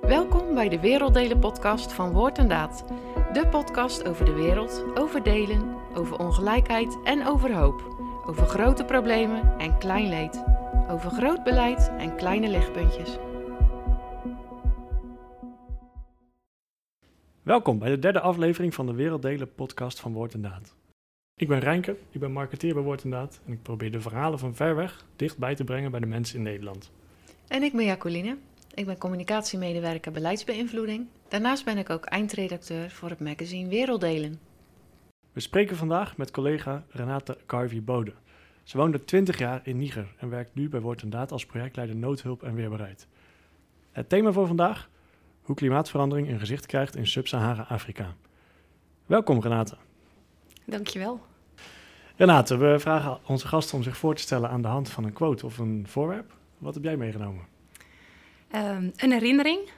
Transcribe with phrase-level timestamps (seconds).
[0.00, 2.84] Welkom bij de Werelddelen podcast van Woord en Daad.
[3.32, 7.80] De podcast over de wereld, over delen, over ongelijkheid en over hoop.
[8.26, 10.44] Over grote problemen en klein leed.
[10.88, 13.18] Over groot beleid en kleine lichtpuntjes.
[17.42, 20.74] Welkom bij de derde aflevering van de Werelddelen podcast van Woord en Daad.
[21.34, 24.38] Ik ben Rijnke, ik ben marketeer bij Woord en Daad en ik probeer de verhalen
[24.38, 26.90] van ver weg dichtbij te brengen bij de mensen in Nederland.
[27.48, 28.36] En ik ben Jacoline.
[28.74, 31.06] Ik ben communicatiemedewerker beleidsbeïnvloeding.
[31.28, 34.40] Daarnaast ben ik ook eindredacteur voor het magazine Werelddelen.
[35.32, 38.12] We spreken vandaag met collega Renate Carvi Bode.
[38.62, 41.96] Ze woonde 20 jaar in Niger en werkt nu bij Woord en Daad als projectleider
[41.96, 43.06] noodhulp en weerbaarheid.
[43.90, 44.88] Het thema voor vandaag:
[45.42, 48.14] hoe klimaatverandering een gezicht krijgt in Sub-Sahara-Afrika.
[49.06, 49.76] Welkom Renate.
[50.64, 51.20] Dankjewel.
[52.16, 55.12] Renate, we vragen onze gasten om zich voor te stellen aan de hand van een
[55.12, 56.32] quote of een voorwerp.
[56.58, 57.58] Wat heb jij meegenomen?
[58.54, 59.68] Um, een herinnering.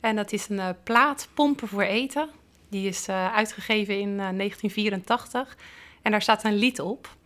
[0.00, 2.28] En dat is een uh, plaat Pompen voor Eten.
[2.68, 5.56] Die is uh, uitgegeven in uh, 1984.
[6.02, 7.16] En daar staat een lied op.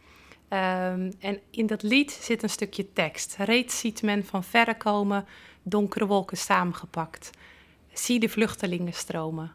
[0.48, 3.36] Um, en in dat lied zit een stukje tekst.
[3.38, 5.26] Reeds ziet men van verre komen,
[5.62, 7.30] donkere wolken samengepakt.
[7.92, 9.52] Zie de vluchtelingen stromen,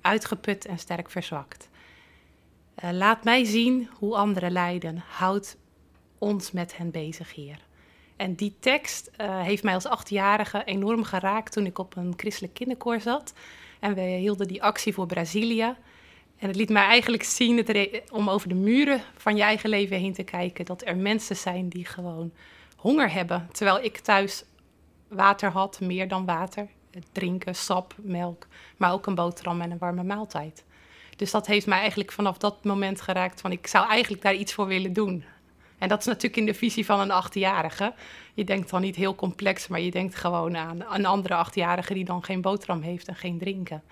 [0.00, 1.68] uitgeput en sterk verzwakt.
[2.92, 5.04] laat mij zien hoe anderen lijden.
[5.08, 5.56] Houd
[6.18, 7.68] ons met hen bezig, Heer.
[8.20, 12.54] En die tekst uh, heeft mij als achtjarige enorm geraakt toen ik op een christelijk
[12.54, 13.32] kinderkoor zat.
[13.78, 15.74] En we hielden die actie voor Brazilië.
[16.38, 19.96] En het liet mij eigenlijk zien, het om over de muren van je eigen leven
[19.96, 22.32] heen te kijken, dat er mensen zijn die gewoon
[22.76, 23.48] honger hebben.
[23.52, 24.44] Terwijl ik thuis
[25.08, 26.68] water had, meer dan water.
[27.12, 30.64] Drinken, sap, melk, maar ook een boterham en een warme maaltijd.
[31.16, 34.52] Dus dat heeft mij eigenlijk vanaf dat moment geraakt van ik zou eigenlijk daar iets
[34.52, 35.24] voor willen doen.
[35.80, 37.92] En dat is natuurlijk in de visie van een achtjarige.
[38.34, 42.04] Je denkt dan niet heel complex, maar je denkt gewoon aan een andere achtjarige die
[42.04, 43.82] dan geen boterham heeft en geen drinken.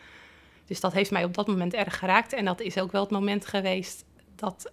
[0.67, 2.33] Dus dat heeft mij op dat moment erg geraakt.
[2.33, 4.05] En dat is ook wel het moment geweest
[4.37, 4.71] dat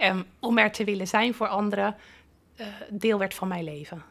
[0.00, 1.96] uh, om er te willen zijn voor anderen
[2.56, 4.02] uh, deel werd van mijn leven.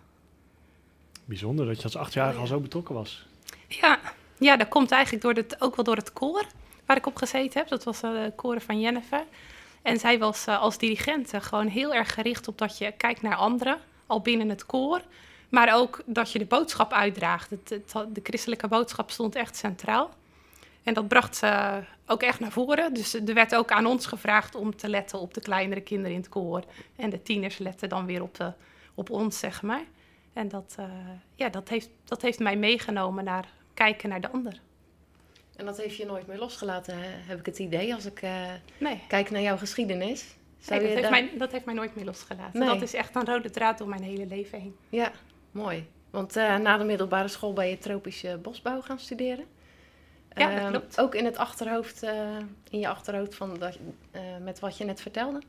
[1.25, 2.41] Bijzonder dat je als achtjarige ja.
[2.41, 3.25] al zo betrokken was.
[3.67, 3.99] Ja,
[4.37, 6.45] ja dat komt eigenlijk door het, ook wel door het koor
[6.85, 7.69] waar ik op gezeten heb.
[7.69, 9.23] Dat was de uh, koren van Jennifer.
[9.83, 13.35] En zij was uh, als dirigente gewoon heel erg gericht op dat je kijkt naar
[13.35, 15.01] anderen, al binnen het koor.
[15.49, 17.49] Maar ook dat je de boodschap uitdraagt.
[17.49, 20.13] De christelijke boodschap stond echt centraal.
[20.83, 22.93] En dat bracht ze ook echt naar voren.
[22.93, 26.17] Dus er werd ook aan ons gevraagd om te letten op de kleinere kinderen in
[26.17, 26.63] het koor.
[26.95, 28.51] En de tieners letten dan weer op, de,
[28.93, 29.83] op ons, zeg maar.
[30.33, 30.85] En dat, uh,
[31.35, 34.59] ja, dat, heeft, dat heeft mij meegenomen naar kijken naar de ander.
[35.55, 38.99] En dat heeft je nooit meer losgelaten, heb ik het idee, als ik uh, nee.
[39.07, 40.35] kijk naar jouw geschiedenis.
[40.69, 41.11] Nee, dat, heeft daar...
[41.11, 42.59] mij, dat heeft mij nooit meer losgelaten.
[42.59, 42.69] Nee.
[42.69, 44.75] Dat is echt een rode draad door mijn hele leven heen.
[44.89, 45.11] Ja,
[45.51, 45.87] mooi.
[46.09, 49.45] Want uh, na de middelbare school ben je tropische bosbouw gaan studeren.
[50.35, 50.97] Ja, dat klopt.
[50.97, 52.37] Um, ook in het achterhoofd, uh,
[52.69, 53.77] in je achterhoofd van dat,
[54.41, 55.41] met wat je net vertelde?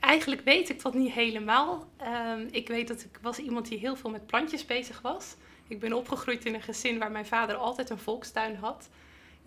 [0.00, 1.88] Eigenlijk weet ik dat niet helemaal.
[2.32, 5.36] Um, ik weet dat ik was iemand die heel veel met plantjes bezig was.
[5.68, 8.88] Ik ben opgegroeid in een gezin waar mijn vader altijd een volkstuin had.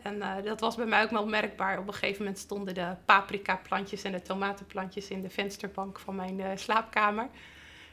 [0.01, 1.79] En uh, dat was bij mij ook wel merkbaar.
[1.79, 6.39] Op een gegeven moment stonden de paprika-plantjes en de tomatenplantjes in de vensterbank van mijn
[6.39, 7.29] uh, slaapkamer.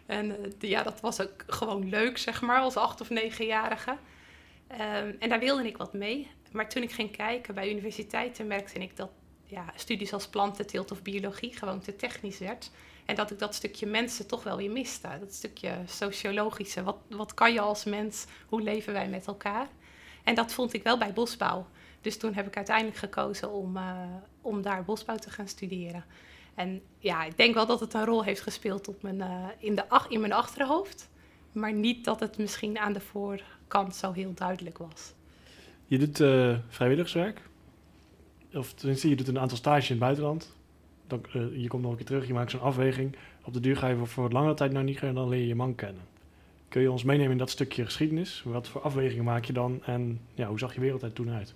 [0.07, 3.91] En de, ja, dat was ook gewoon leuk, zeg maar, als acht- of negenjarige.
[3.91, 6.31] Um, en daar wilde ik wat mee.
[6.53, 9.11] Maar toen ik ging kijken bij universiteiten, merkte ik dat
[9.45, 12.71] ja, studies als plantenteelt of biologie gewoon te technisch werd.
[13.05, 15.09] En dat ik dat stukje mensen toch wel weer miste.
[15.21, 16.83] Dat stukje sociologische.
[16.83, 18.27] Wat, wat kan je als mens?
[18.49, 19.69] Hoe leven wij met elkaar?
[20.25, 21.67] En dat vond ik wel bij bosbouw.
[22.01, 24.01] Dus toen heb ik uiteindelijk gekozen om, uh,
[24.41, 26.05] om daar bosbouw te gaan studeren.
[26.55, 29.75] En ja, ik denk wel dat het een rol heeft gespeeld op mijn, uh, in,
[29.75, 31.09] de, in mijn achterhoofd.
[31.53, 35.13] Maar niet dat het misschien aan de voorkant zo heel duidelijk was.
[35.87, 37.41] Je doet uh, vrijwilligerswerk.
[38.55, 40.53] Of tenminste, je doet een aantal stages in het buitenland.
[41.07, 43.17] Dan, uh, je komt nog een keer terug, je maakt zo'n afweging.
[43.45, 45.47] Op de duur ga je voor, wat langere tijd naar Niger en dan leer je
[45.47, 46.03] je man kennen.
[46.69, 48.43] Kun je ons meenemen in dat stukje geschiedenis?
[48.45, 51.55] Wat voor afwegingen maak je dan en ja, hoe zag je wereld er toen uit?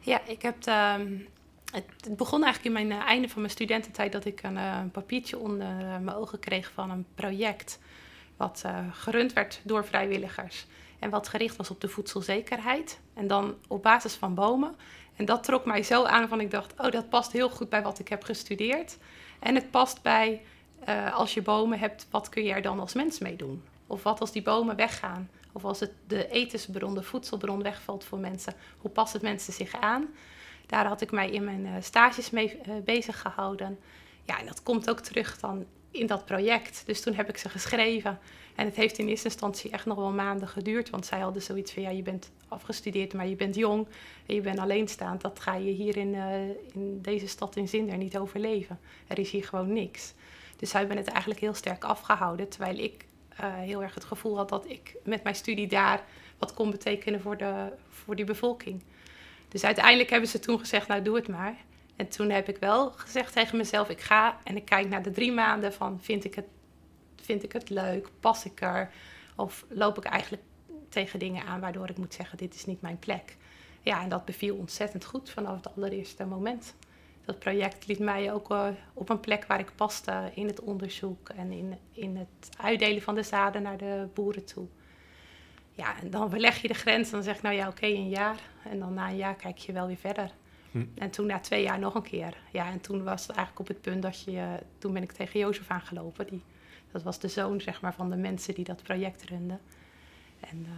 [0.00, 0.56] Ja, ik heb
[0.98, 1.26] um,
[1.72, 5.38] het, begon eigenlijk in mijn uh, einde van mijn studententijd dat ik een, een papiertje
[5.38, 7.78] onder mijn ogen kreeg van een project
[8.36, 10.66] wat gerund werd door vrijwilligers
[10.98, 14.74] en wat gericht was op de voedselzekerheid en dan op basis van bomen.
[15.18, 17.82] En dat trok mij zo aan van ik dacht, oh dat past heel goed bij
[17.82, 18.96] wat ik heb gestudeerd
[19.38, 20.40] en het past bij
[21.12, 23.62] als je bomen hebt, wat kun je er dan als mens mee doen?
[23.86, 25.30] Of wat als die bomen weggaan?
[25.52, 29.80] Of als het de etensbron, de voedselbron wegvalt voor mensen, hoe past het mensen zich
[29.80, 30.06] aan?
[30.66, 33.78] Daar had ik mij in mijn uh, stages mee uh, bezig gehouden.
[34.22, 36.82] Ja, en dat komt ook terug dan in dat project.
[36.86, 38.18] Dus toen heb ik ze geschreven.
[38.54, 40.90] En het heeft in eerste instantie echt nog wel maanden geduurd.
[40.90, 43.86] Want zij hadden zoiets van, ja, je bent afgestudeerd, maar je bent jong.
[44.26, 45.20] En je bent alleenstaand.
[45.20, 48.80] Dat ga je hier in, eh, in deze stad in Zinder niet overleven.
[49.06, 50.14] Er is hier gewoon niks.
[50.56, 52.48] Dus zij hebben het eigenlijk heel sterk afgehouden.
[52.48, 53.06] Terwijl ik
[53.40, 56.04] uh, heel erg het gevoel had dat ik met mijn studie daar
[56.38, 58.82] wat kon betekenen voor, de, voor die bevolking.
[59.48, 61.56] Dus uiteindelijk hebben ze toen gezegd, nou doe het maar.
[61.98, 65.10] En toen heb ik wel gezegd tegen mezelf, ik ga en ik kijk naar de
[65.10, 66.44] drie maanden van, vind ik het,
[67.16, 68.90] vind ik het leuk, pas ik er?
[69.36, 70.42] Of loop ik eigenlijk
[70.88, 73.36] tegen dingen aan waardoor ik moet zeggen, dit is niet mijn plek.
[73.82, 76.74] Ja, en dat beviel ontzettend goed vanaf het allereerste moment.
[77.24, 81.28] Dat project liet mij ook uh, op een plek waar ik paste in het onderzoek
[81.28, 84.66] en in, in het uitdelen van de zaden naar de boeren toe.
[85.72, 88.08] Ja, en dan verleg je de grens en dan zeg ik, nou ja, oké, een
[88.08, 88.40] jaar.
[88.70, 90.30] En dan na een jaar kijk je wel weer verder.
[90.70, 90.84] Hm.
[90.94, 92.36] En toen na twee jaar nog een keer.
[92.52, 94.58] Ja, en toen was het eigenlijk op het punt dat je...
[94.78, 96.26] Toen ben ik tegen Jozef aangelopen.
[96.26, 96.42] Die,
[96.92, 99.60] dat was de zoon, zeg maar, van de mensen die dat project runden.
[100.40, 100.70] En uh,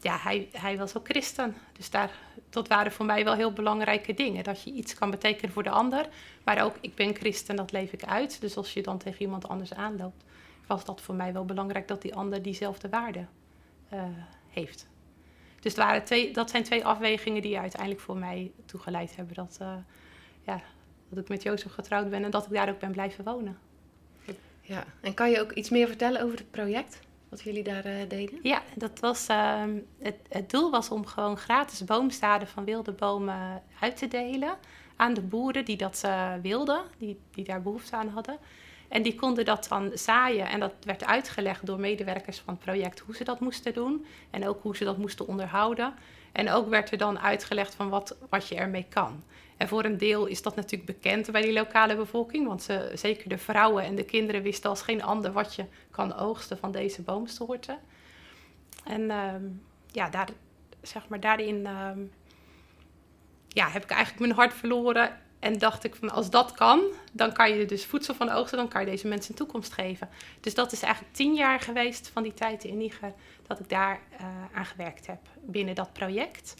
[0.00, 1.54] ja, hij, hij was ook christen.
[1.72, 2.10] Dus daar,
[2.50, 4.44] dat waren voor mij wel heel belangrijke dingen.
[4.44, 6.08] Dat je iets kan betekenen voor de ander.
[6.44, 8.40] Maar ook, ik ben christen, dat leef ik uit.
[8.40, 10.24] Dus als je dan tegen iemand anders aanloopt...
[10.66, 13.26] was dat voor mij wel belangrijk dat die ander diezelfde waarde
[13.92, 14.02] uh,
[14.48, 14.86] heeft.
[15.60, 19.58] Dus het waren twee, dat zijn twee afwegingen die uiteindelijk voor mij toegeleid hebben dat,
[19.62, 19.74] uh,
[20.42, 20.60] ja,
[21.08, 23.58] dat ik met Jozef getrouwd ben en dat ik daar ook ben blijven wonen.
[24.60, 27.00] Ja, en kan je ook iets meer vertellen over het project?
[27.28, 28.38] Wat jullie daar uh, deden?
[28.42, 29.62] Ja, dat was, uh,
[29.98, 34.56] het, het doel was om gewoon gratis boomstaden van wilde bomen uit te delen
[34.96, 38.38] aan de boeren die dat uh, wilden, die, die daar behoefte aan hadden.
[38.88, 42.98] En die konden dat dan zaaien en dat werd uitgelegd door medewerkers van het project
[42.98, 45.94] hoe ze dat moesten doen en ook hoe ze dat moesten onderhouden.
[46.32, 49.22] En ook werd er dan uitgelegd van wat, wat je ermee kan.
[49.56, 53.28] En voor een deel is dat natuurlijk bekend bij die lokale bevolking, want ze, zeker
[53.28, 57.02] de vrouwen en de kinderen wisten als geen ander wat je kan oogsten van deze
[57.02, 57.78] boomsoorten.
[58.84, 59.34] En uh,
[59.92, 60.28] ja, daar,
[60.82, 61.90] zeg maar, daarin uh,
[63.48, 66.82] ja, heb ik eigenlijk mijn hart verloren en dacht ik van als dat kan,
[67.12, 70.08] dan kan je dus voedsel van oogsten, dan kan je deze mensen een toekomst geven.
[70.40, 73.12] Dus dat is eigenlijk tien jaar geweest van die tijd in Niger
[73.46, 76.54] dat ik daar uh, aan gewerkt heb binnen dat project.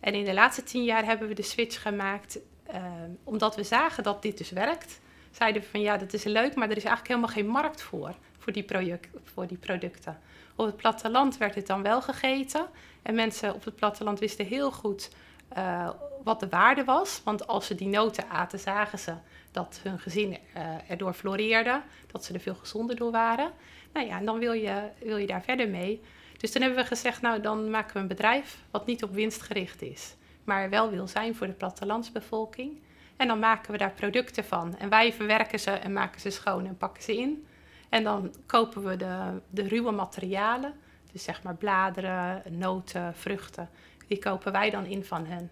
[0.00, 2.38] En in de laatste tien jaar hebben we de switch gemaakt,
[2.70, 2.82] uh,
[3.24, 5.00] omdat we zagen dat dit dus werkt.
[5.30, 8.14] Zeiden we van ja, dat is leuk, maar er is eigenlijk helemaal geen markt voor,
[8.38, 10.18] voor die, project, voor die producten.
[10.56, 12.66] Op het platteland werd het dan wel gegeten.
[13.02, 15.10] En mensen op het platteland wisten heel goed
[15.56, 15.90] uh,
[16.24, 17.20] wat de waarde was.
[17.24, 19.14] Want als ze die noten aten, zagen ze
[19.50, 23.52] dat hun gezin uh, erdoor floreerde, dat ze er veel gezonder door waren.
[23.92, 26.00] Nou ja, en dan wil je, wil je daar verder mee.
[26.36, 29.42] Dus toen hebben we gezegd, nou dan maken we een bedrijf wat niet op winst
[29.42, 32.80] gericht is, maar wel wil zijn voor de plattelandsbevolking.
[33.16, 34.76] En dan maken we daar producten van.
[34.78, 37.46] En wij verwerken ze en maken ze schoon en pakken ze in.
[37.88, 40.74] En dan kopen we de, de ruwe materialen,
[41.12, 43.70] dus zeg maar bladeren, noten, vruchten,
[44.06, 45.50] die kopen wij dan in van hen.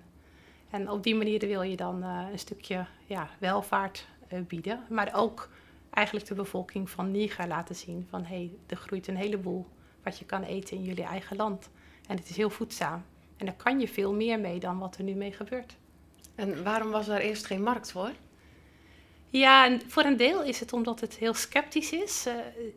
[0.76, 4.84] En op die manier wil je dan uh, een stukje ja, welvaart uh, bieden.
[4.88, 5.48] Maar ook
[5.90, 9.66] eigenlijk de bevolking van Niger laten zien van hé, hey, er groeit een heleboel
[10.02, 11.68] wat je kan eten in jullie eigen land.
[12.08, 13.04] En het is heel voedzaam.
[13.36, 15.76] En daar kan je veel meer mee dan wat er nu mee gebeurt.
[16.34, 18.10] En waarom was daar eerst geen markt voor?
[19.28, 22.26] Ja, en voor een deel is het omdat het heel sceptisch is.
[22.26, 22.34] Uh,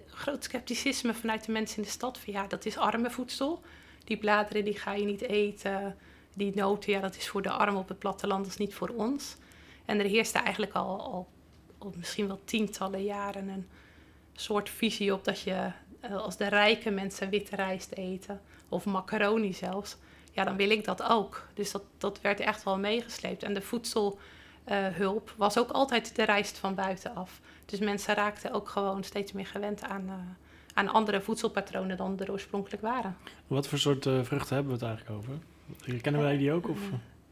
[0.08, 2.18] groot scepticisme vanuit de mensen in de stad.
[2.18, 3.62] Van ja, dat is arme voedsel.
[4.04, 5.98] Die bladeren die ga je niet eten
[6.34, 8.90] die noten, ja, dat is voor de armen op het platteland, dat is niet voor
[8.90, 9.36] ons.
[9.86, 11.28] En er heerste eigenlijk al, al,
[11.96, 13.68] misschien wel tientallen jaren een
[14.34, 19.54] soort visie op dat je eh, als de rijke mensen witte rijst eten, of macaroni
[19.54, 19.98] zelfs,
[20.32, 21.48] ja, dan wil ik dat ook.
[21.54, 23.44] Dus dat, dat werd echt wel meegesleept.
[23.44, 27.40] En de voedselhulp uh, was ook altijd de rijst van buitenaf.
[27.66, 30.14] Dus mensen raakten ook gewoon steeds meer gewend aan, uh,
[30.74, 33.18] aan andere voedselpatronen dan er oorspronkelijk waren.
[33.48, 35.34] Wat voor soort vruchten hebben we het eigenlijk over?
[36.02, 36.80] Kennen wij die ook of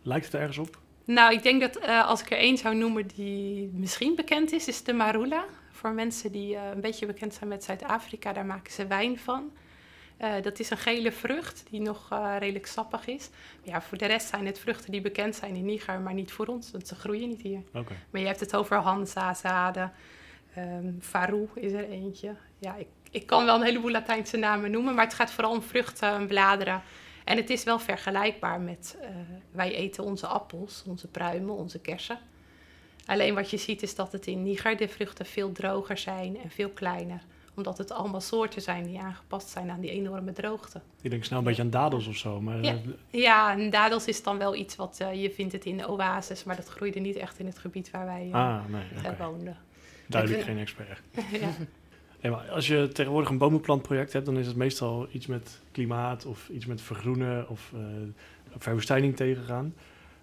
[0.01, 0.79] lijkt het ergens op?
[1.05, 4.67] Nou, ik denk dat uh, als ik er één zou noemen die misschien bekend is,
[4.67, 5.45] is de marula.
[5.71, 9.51] Voor mensen die uh, een beetje bekend zijn met Zuid-Afrika, daar maken ze wijn van.
[10.21, 13.29] Uh, dat is een gele vrucht die nog redelijk sappig is.
[13.29, 16.31] Maar ja, voor de rest zijn het vruchten die bekend zijn in Niger, maar niet
[16.31, 17.61] voor ons, want ze groeien niet hier.
[17.73, 17.97] Okay.
[18.09, 19.91] Maar je hebt het over Hansa, zaden,
[20.57, 22.35] um, Faroe is er eentje.
[22.59, 25.61] Ja, ik, ik kan wel een heleboel Latijnse namen noemen, maar het gaat vooral om
[25.61, 26.81] vruchten en bladeren
[27.27, 29.07] en het is wel vergelijkbaar met, uh,
[29.51, 32.19] wij eten onze appels, onze pruimen, onze kersen.
[33.05, 36.49] Alleen wat je ziet is dat het in Niger de vruchten veel droger zijn en
[36.49, 37.21] veel kleiner.
[37.55, 40.81] Omdat het allemaal soorten zijn die aangepast zijn aan die enorme droogte.
[41.01, 42.41] Ik denk snel een beetje aan dadels of zo.
[42.41, 42.75] Maar, ja.
[43.09, 46.43] ja, en dadels is dan wel iets wat uh, je vindt het in de oases,
[46.43, 49.17] maar dat groeide niet echt in het gebied waar wij uh, ah, nee, okay.
[49.17, 49.57] woonden.
[50.07, 51.01] duidelijk Ik vind- geen expert.
[51.43, 51.49] ja.
[52.21, 56.25] Nee, maar als je tegenwoordig een bomenplantproject hebt, dan is het meestal iets met klimaat
[56.25, 57.81] of iets met vergroenen of eh,
[58.57, 59.73] verwoestijning tegengaan.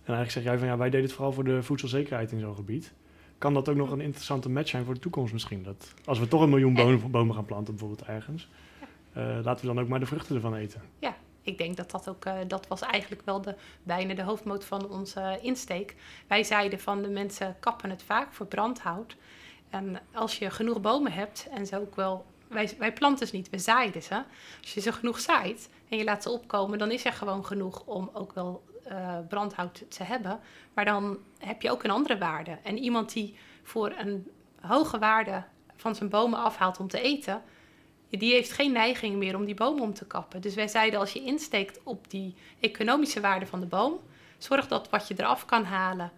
[0.05, 2.55] En eigenlijk zeg jij van ja, wij deden het vooral voor de voedselzekerheid in zo'n
[2.55, 2.93] gebied.
[3.39, 5.63] Kan dat ook nog een interessante match zijn voor de toekomst misschien?
[5.63, 8.49] Dat als we toch een miljoen bomen, bomen gaan planten bijvoorbeeld ergens,
[9.13, 10.83] eh, laten we dan ook maar de vruchten ervan eten.
[11.45, 14.89] Ik denk dat dat ook, eh, dat was eigenlijk wel de, bijna de hoofdmoot van
[14.89, 15.95] onze insteek.
[16.27, 19.17] Wij zeiden van de mensen kappen het vaak voor brandhout.
[19.75, 23.51] En als je genoeg bomen hebt, en ze ook wel, wij, wij planten ze niet,
[23.51, 24.23] we zaaien ze.
[24.61, 27.83] Als je ze genoeg zaait en je laat ze opkomen, dan is er gewoon genoeg
[27.87, 30.41] om ook wel eh, brandhout te hebben.
[30.75, 32.59] Maar dan heb je ook een andere waarde.
[32.63, 35.45] En iemand die voor een hoge waarde
[35.77, 37.43] van zijn bomen afhaalt om te eten,
[38.11, 40.41] die heeft geen neiging meer om die boom om te kappen.
[40.41, 44.01] Dus wij zeiden als je insteekt op die economische waarde van de boom,
[44.39, 46.13] zorg dat wat je eraf kan halen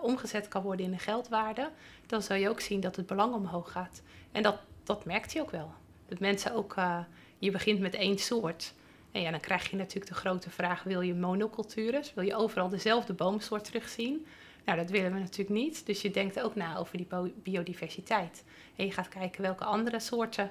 [0.00, 1.70] omgezet kan worden in een geldwaarde,
[2.06, 4.02] dan zul je ook zien dat het belang omhoog gaat.
[4.32, 5.72] En dat, dat merkt je ook wel.
[6.08, 6.98] Dat mensen ook, eh,
[7.38, 8.74] je begint met één soort.
[9.12, 12.14] En ja, dan krijg je natuurlijk de grote vraag, wil je monocultures?
[12.14, 14.26] Wil je overal dezelfde boomsoort terugzien?
[14.64, 15.86] Nou, dat willen we natuurlijk niet.
[15.86, 18.44] Dus je denkt ook na over die biodiversiteit.
[18.76, 20.50] En je gaat kijken welke andere soorten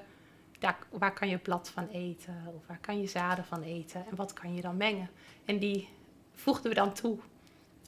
[0.58, 4.16] daar, waar kan je blad van eten of waar kan je zaden van eten en
[4.16, 5.10] wat kan je dan mengen.
[5.44, 5.88] En die
[6.32, 7.18] voegden we dan toe.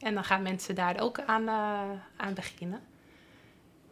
[0.03, 2.81] En dan gaan mensen daar ook aan, eh, aan beginnen.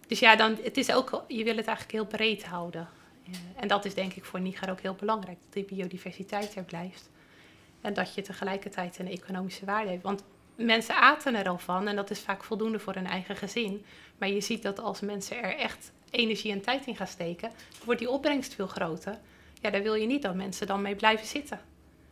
[0.06, 2.88] Dus ja, dan, het is ook, je wil het eigenlijk heel breed houden.
[3.26, 6.64] Eh, en dat is denk ik voor Niger ook heel belangrijk, dat die biodiversiteit er
[6.64, 7.10] blijft.
[7.80, 10.02] En dat je tegelijkertijd een economische waarde hebt.
[10.02, 10.24] Want
[10.54, 13.84] mensen aten er al van en dat is vaak voldoende voor hun eigen gezin.
[14.18, 17.50] Maar je ziet dat als mensen er echt energie en tijd in gaan steken,
[17.84, 19.18] wordt die opbrengst veel groter.
[19.60, 21.60] Ja, daar wil je niet dat mensen dan mee blijven zitten.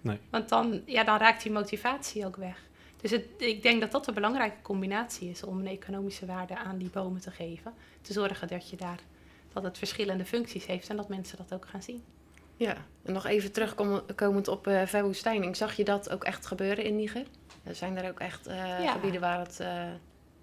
[0.00, 0.19] Nee.
[0.31, 2.68] Want dan, ja, dan raakt die motivatie ook weg.
[3.00, 6.78] Dus het, ik denk dat dat een belangrijke combinatie is om een economische waarde aan
[6.78, 7.75] die bomen te geven.
[8.00, 8.99] Te zorgen dat je daar
[9.52, 12.02] dat het verschillende functies heeft en dat mensen dat ook gaan zien.
[12.57, 15.57] Ja, en nog even terugkomend op eh verwoestijning.
[15.57, 17.26] Zag je dat ook echt gebeuren in Niger?
[17.62, 18.93] Er zijn er ook echt eh, Ja.
[18.93, 19.61] gebieden waar het...
[19.61, 19.85] eh,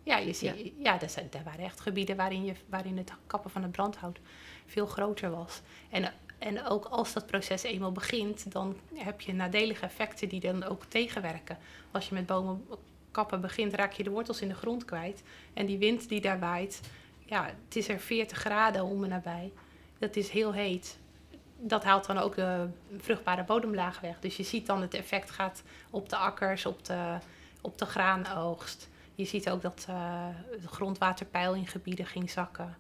[0.04, 1.02] Ja, je ziet, ja.
[1.02, 4.20] er, zijn, er waren echt gebieden waarin, je, waarin het kappen van het brandhout
[4.66, 5.62] veel groter was.
[5.90, 10.64] En, en ook als dat proces eenmaal begint, dan heb je nadelige effecten die dan
[10.64, 11.58] ook tegenwerken.
[11.92, 12.66] Als je met bomen
[13.12, 15.24] kappen begint, raak je de wortels in de grond kwijt.
[15.54, 16.82] En die wind die daar waait,
[17.26, 19.52] ja, het is er 40 graden om en nabij.
[19.98, 20.98] Dat is heel heet.
[21.58, 24.20] Dat haalt dan ook de vruchtbare bodemlaag weg.
[24.20, 27.18] Dus je ziet dan het effect gaat op de akkers, op de,
[27.62, 28.90] op de graanoogst.
[29.16, 32.76] Je ziet ook dat eh het grondwaterpeil in gebieden ging zakken.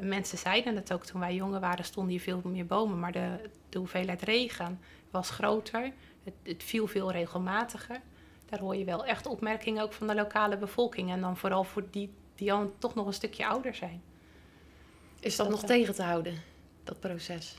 [0.00, 2.98] En mensen zeiden het ook toen wij jonger waren, stonden hier veel meer bomen.
[2.98, 4.80] Maar de, de hoeveelheid regen
[5.10, 5.92] was groter.
[6.24, 8.00] Het, het viel veel regelmatiger.
[8.48, 11.10] Daar hoor je wel echt opmerkingen ook van de lokale bevolking.
[11.10, 14.02] En dan vooral voor die die dan toch nog een stukje ouder zijn.
[15.20, 16.34] is dat Dat, nog eh, tegen te houden,
[16.84, 17.58] dat proces?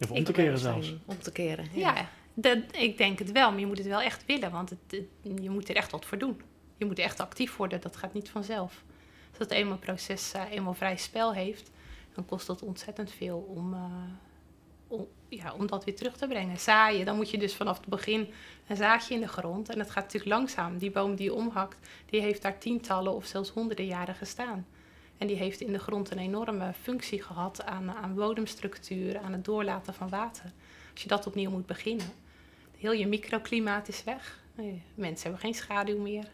[0.00, 0.94] Of om Ik te keren zelfs.
[1.04, 3.50] Om te keren, Ja, dat, ik denk het wel.
[3.50, 4.50] Maar je moet het wel echt willen.
[4.50, 6.40] Want het, het- je moet er echt wat voor doen.
[6.76, 7.80] Je moet echt actief worden.
[7.80, 8.84] Dat gaat niet vanzelf.
[9.38, 11.70] Als het eenmaal proces eh, eenmaal vrij spel heeft,
[12.14, 13.80] dan kost dat ontzettend veel om, eh,
[14.88, 16.58] om, ja, om dat weer terug te brengen.
[16.58, 18.28] Zaaien, dan moet je dus vanaf het begin
[18.66, 19.68] een zaadje in de grond.
[19.68, 20.78] En dat gaat natuurlijk langzaam.
[20.78, 24.66] Die boom die je omhakt, die heeft daar tientallen of zelfs honderden jaren gestaan.
[25.18, 29.44] En die heeft in de grond een enorme functie gehad aan, aan bodemstructuur, aan het
[29.44, 30.52] doorlaten van water.
[30.92, 32.12] Als je dat opnieuw moet beginnen.
[32.78, 34.38] Heel je microklimaat is weg.
[34.56, 34.64] Eh,
[34.94, 36.28] Mensen hebben geen schaduw meer.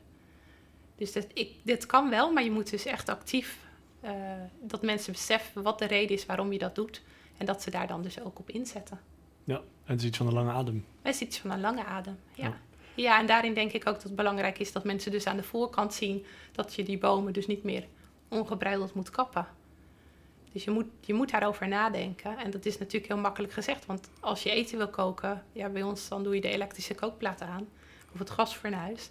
[0.96, 3.58] Dus dat, ik, dit kan wel, maar je moet dus echt actief...
[4.00, 4.12] eh,
[4.60, 7.02] dat mensen beseffen wat de reden is waarom je dat doet.
[7.36, 9.00] En dat ze daar dan dus ook op inzetten.
[9.44, 10.84] Ja, en het is iets van een lange adem.
[11.02, 12.44] Het is iets van een lange adem, ja.
[12.44, 12.56] Ja.
[12.94, 13.18] ja.
[13.20, 15.94] en daarin denk ik ook dat het belangrijk is dat mensen dus aan de voorkant
[15.94, 16.24] zien...
[16.52, 17.86] dat je die bomen dus niet meer
[18.28, 19.46] ongebreideld moet kappen.
[20.52, 22.38] Dus je moet, je moet daarover nadenken.
[22.38, 23.86] En dat is natuurlijk heel makkelijk gezegd.
[23.86, 27.40] Want als je eten wil koken, ja, bij ons dan doe je de elektrische kookplaat
[27.40, 27.68] aan.
[28.12, 29.10] Of het gasfornuis.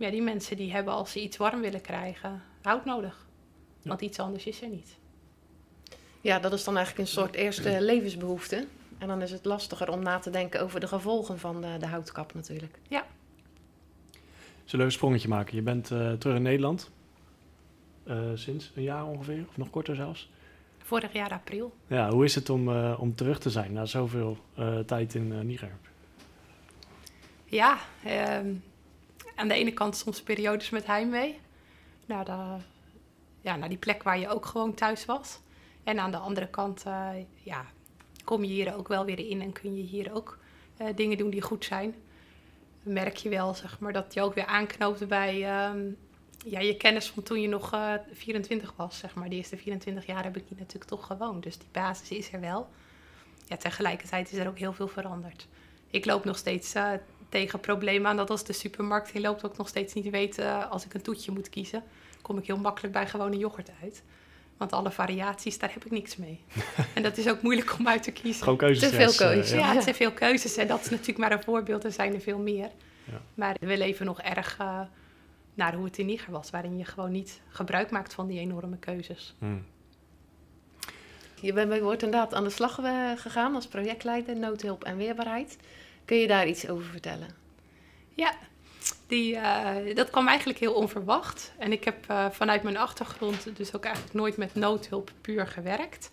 [0.00, 3.26] Ja, die mensen die hebben als ze iets warm willen krijgen, hout nodig.
[3.82, 4.96] Want iets anders is er niet.
[6.20, 8.66] Ja, dat is dan eigenlijk een soort eerste levensbehoefte.
[8.98, 11.86] En dan is het lastiger om na te denken over de gevolgen van de, de
[11.86, 12.78] houtkap natuurlijk.
[14.64, 15.56] Zullen we een sprongetje maken?
[15.56, 16.90] Je bent eh, terug in Nederland.
[18.04, 20.30] Eh, sinds een jaar ongeveer, of nog korter zelfs.
[20.78, 21.74] Vorig jaar april.
[21.86, 25.46] Ja, hoe is het om, eh, om terug te zijn na zoveel eh, tijd in
[25.46, 25.72] Niger?
[27.44, 28.52] Ja, ehm,
[29.40, 31.38] aan de ene kant soms periodes met heimwee.
[32.06, 32.26] Naar,
[33.40, 35.40] ja, naar die plek waar je ook gewoon thuis was.
[35.84, 37.10] En aan de andere kant eh,
[37.42, 37.66] ja,
[38.24, 40.38] kom je hier ook wel weer in en kun je hier ook
[40.76, 41.94] eh, dingen doen die goed zijn.
[42.82, 45.80] Merk je wel zeg maar, dat je ook weer aanknoopt bij, ehm,
[46.44, 49.28] ja, je kennis van toen je nog uh, 24 was, zeg maar.
[49.28, 51.42] De eerste 24 jaar heb ik hier natuurlijk toch gewoond.
[51.42, 52.68] Dus die basis is er wel.
[53.46, 55.46] Ja, tegelijkertijd is er ook heel veel veranderd.
[55.90, 56.74] Ik loop nog steeds
[57.30, 60.70] tegen problemen aan dat als de supermarkt in loopt, ook nog steeds niet weet uh,
[60.70, 61.82] als ik een toetje moet kiezen.
[62.22, 64.02] Kom ik heel makkelijk bij gewone yoghurt uit.
[64.56, 66.40] Want alle variaties, daar heb ik niks mee.
[66.94, 68.42] en dat is ook moeilijk om uit te kiezen.
[68.42, 68.90] Gewoon keuzes.
[68.90, 69.58] Te veel keuzes.
[69.58, 69.72] ja.
[69.72, 70.56] ja, te veel keuzes.
[70.56, 71.84] En dat is natuurlijk maar een voorbeeld.
[71.84, 72.70] Er zijn er veel meer.
[73.04, 73.20] Ja.
[73.34, 74.80] Maar we leven nog erg uh,
[75.54, 76.50] naar hoe het in Niger was.
[76.50, 79.34] Waarin je gewoon niet gebruik maakt van die enorme keuzes.
[79.38, 79.64] Hmm.
[81.40, 82.74] Je bent bij Woord inderdaad aan de slag
[83.16, 85.58] gegaan als projectleider noodhulp en weerbaarheid.
[86.10, 87.28] Kun je daar iets over vertellen?
[88.14, 88.34] Ja,
[89.06, 91.52] die, uh, dat kwam eigenlijk heel onverwacht.
[91.58, 96.10] En ik heb uh, vanuit mijn achtergrond dus ook eigenlijk nooit met noodhulp puur gewerkt.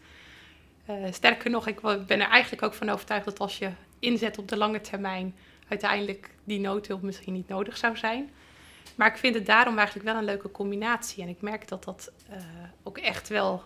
[0.89, 4.47] Uh, sterker nog, ik ben er eigenlijk ook van overtuigd dat als je inzet op
[4.47, 5.35] de lange termijn,
[5.67, 8.29] uiteindelijk die noodhulp misschien niet nodig zou zijn.
[8.95, 11.23] Maar ik vind het daarom eigenlijk wel een leuke combinatie.
[11.23, 12.11] En ik merk dat dat
[12.83, 13.63] ook echt wel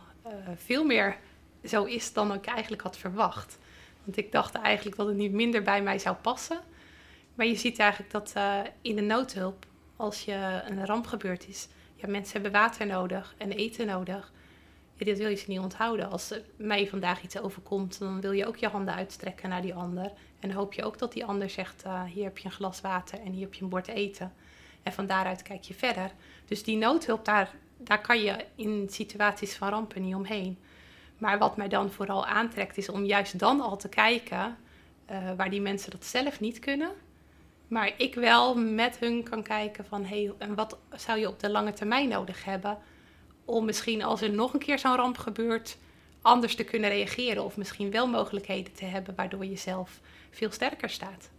[0.56, 1.18] veel meer
[1.66, 3.58] zo is dan ik eigenlijk had verwacht.
[4.04, 6.60] Want ik dacht eigenlijk dat het niet minder bij mij zou passen.
[7.36, 9.66] Maar je ziet eigenlijk dat uh, in de noodhulp,
[9.96, 14.32] als je een ramp gebeurd is, ja, mensen hebben water nodig en eten nodig.
[14.96, 16.12] Ja, dit wil je ze niet onthouden.
[16.12, 20.12] Als mij vandaag iets overkomt, dan wil je ook je handen uitstrekken naar die ander.
[20.40, 23.20] En hoop je ook dat die ander zegt, uh, hier heb je een glas water
[23.20, 24.34] en hier heb je een bord eten.
[24.84, 26.12] En van daaruit kijk je verder.
[26.46, 30.58] Dus die noodhulp, daar, daar kan je in situaties van rampen niet omheen.
[31.22, 34.58] Maar wat mij dan vooral aantrekt, is om juist dan al te kijken
[35.12, 36.92] uh, waar die mensen dat zelf niet kunnen.
[37.68, 41.40] Maar ik wel met hun kan kijken van hé, hey, en wat zou je op
[41.40, 42.78] de lange termijn nodig hebben
[43.46, 45.78] om misschien als er nog een keer zo'n ramp gebeurt,
[46.22, 47.44] anders te kunnen reageren.
[47.44, 50.00] Of misschien wel mogelijkheden te hebben waardoor je zelf
[50.30, 51.30] veel sterker staat.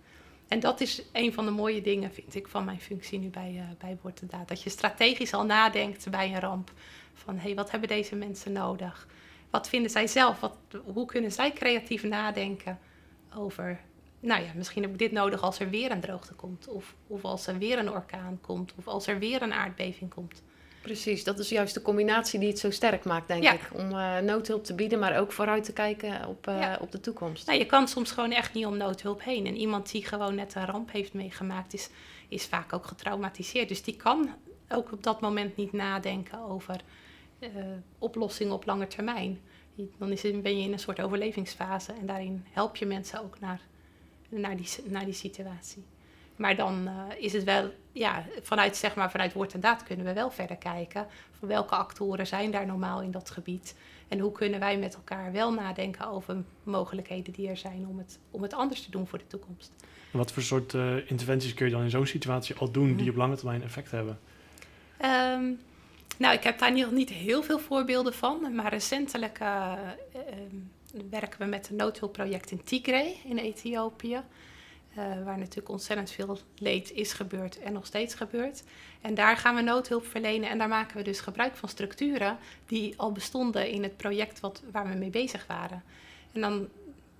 [0.48, 3.52] En dat is een van de mooie dingen, vind ik, van mijn functie nu bij,
[3.54, 4.48] uh, bij Wortendaad.
[4.48, 6.72] Dat je strategisch al nadenkt bij een ramp.
[7.14, 9.06] Van hé, hey, wat hebben deze mensen nodig?
[9.52, 10.40] Wat vinden zij zelf?
[10.40, 12.78] Wat, hoe kunnen zij creatief nadenken
[13.36, 13.80] over,
[14.20, 16.68] nou ja, misschien heb ik dit nodig als er weer een droogte komt.
[16.68, 18.72] Of, of als er weer een orkaan komt.
[18.78, 20.42] Of als er weer een aardbeving komt.
[20.82, 23.60] Precies, dat is juist de combinatie die het zo sterk maakt, denk ik.
[23.72, 26.78] Om uh, noodhulp te bieden, maar ook vooruit te kijken op, uh, ja.
[26.80, 27.46] op de toekomst.
[27.46, 29.46] Nou, je kan soms gewoon echt niet om noodhulp heen.
[29.46, 31.88] En iemand die gewoon net een ramp heeft meegemaakt, is,
[32.28, 33.68] is vaak ook getraumatiseerd.
[33.68, 34.28] Dus die kan
[34.68, 36.80] ook op dat moment niet nadenken over
[37.42, 37.48] uh,
[37.98, 39.40] oplossingen op lange termijn.
[39.98, 43.40] Dan is het, ben je in een soort overlevingsfase en daarin help je mensen ook
[43.40, 43.60] naar,
[44.28, 45.84] naar, die, naar die situatie.
[46.36, 50.06] Maar dan uh, is het wel, ja, vanuit, zeg maar, vanuit woord en daad kunnen
[50.06, 51.06] we wel verder kijken.
[51.38, 53.74] Van welke actoren zijn daar normaal in dat gebied?
[54.08, 58.18] En hoe kunnen wij met elkaar wel nadenken over mogelijkheden die er zijn om het,
[58.30, 59.72] om het anders te doen voor de toekomst?
[60.12, 63.10] En wat voor soort uh, interventies kun je dan in zo'n situatie al doen die
[63.10, 64.18] op lange termijn effect hebben?
[65.04, 65.58] Um,
[66.18, 69.72] nou, ik heb daar nog niet heel veel voorbeelden van, maar recentelijk uh,
[70.14, 74.22] uh, werken we met een noodhulpproject in Tigray in Ethiopië.
[74.98, 78.62] Uh, waar natuurlijk ontzettend veel leed is gebeurd en nog steeds gebeurt.
[79.00, 82.94] En daar gaan we noodhulp verlenen en daar maken we dus gebruik van structuren die
[82.96, 85.82] al bestonden in het project wat, waar we mee bezig waren.
[86.32, 86.68] En dan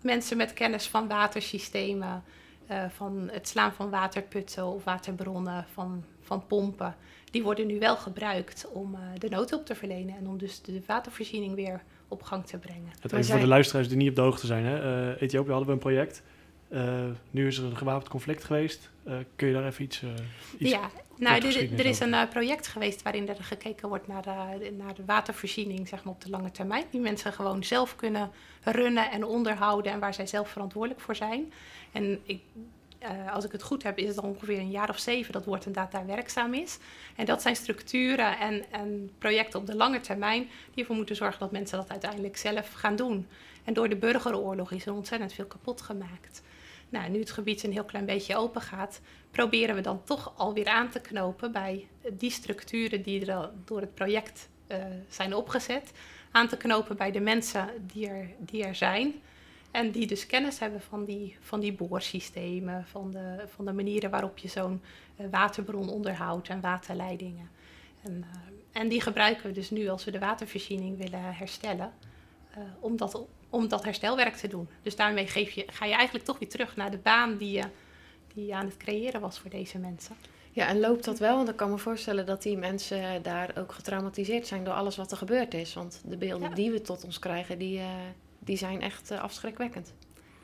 [0.01, 2.25] mensen met kennis van watersystemen,
[2.73, 6.95] uh, van het slaan van waterputten of waterbronnen, van, van pompen
[7.31, 10.83] die worden nu wel gebruikt om uh, de noodhulp te verlenen en om dus de
[10.87, 12.91] watervoorziening weer op gang te brengen.
[13.01, 14.65] Het even voor de luisteraars die niet op de hoogte zijn.
[14.65, 15.11] Hè?
[15.11, 16.23] Uh, Ethiopië hadden we een project.
[16.73, 18.91] Uh, nu is er een gewapend conflict geweest.
[19.37, 20.03] kun je daar even iets...
[20.59, 24.73] iets ja, nou, er, er is een project geweest waarin er gekeken wordt naar de,
[24.79, 26.85] naar de watervoorziening zeg maar, op de lange termijn.
[26.91, 28.31] Die mensen gewoon zelf kunnen
[28.63, 31.53] runnen en onderhouden en waar zij zelf verantwoordelijk voor zijn.
[31.93, 32.41] En ik
[33.03, 35.67] uh, als ik het goed heb, is het ongeveer een jaar of zeven dat wordt
[35.67, 36.79] inderdaad daar werkzaam is.
[37.17, 41.41] En dat zijn structuren en, en projecten op de lange termijn die ervoor moeten zorgen
[41.41, 43.27] dat mensen dat uiteindelijk zelf gaan doen.
[43.65, 46.43] En door de burgeroorlog is er ontzettend veel kapot gemaakt.
[46.93, 49.01] Nou, nu het gebied een heel klein beetje open gaat,
[49.31, 53.95] proberen we dan toch alweer aan te knopen bij die structuren die er door het
[53.95, 54.77] project uh,
[55.09, 55.93] zijn opgezet.
[56.31, 59.15] Aan te knopen bij de mensen die er, die er zijn.
[59.71, 64.11] En die dus kennis hebben van die, van die boorsystemen, van de, van de manieren
[64.11, 64.83] waarop je zo'n
[65.21, 67.51] uh, waterbron onderhoudt en waterleidingen.
[68.03, 71.93] En, uh, en die gebruiken we dus nu als we de watervoorziening willen herstellen,
[72.81, 74.69] om, dat, om dat herstelwerk te doen.
[74.83, 77.65] Dus daarmee geef je, ga je eigenlijk toch weer terug naar de baan die je,
[78.35, 80.17] die je aan het creëren was voor deze mensen.
[80.51, 81.37] Ja, en loopt dat wel?
[81.37, 85.11] Want ik kan me voorstellen dat die mensen daar ook getraumatiseerd zijn door alles wat
[85.11, 85.75] er gebeurd is.
[85.75, 86.55] Want de beelden ja.
[86.55, 87.81] die we tot ons krijgen, die,
[88.39, 89.93] die zijn echt uh, afschrikwekkend.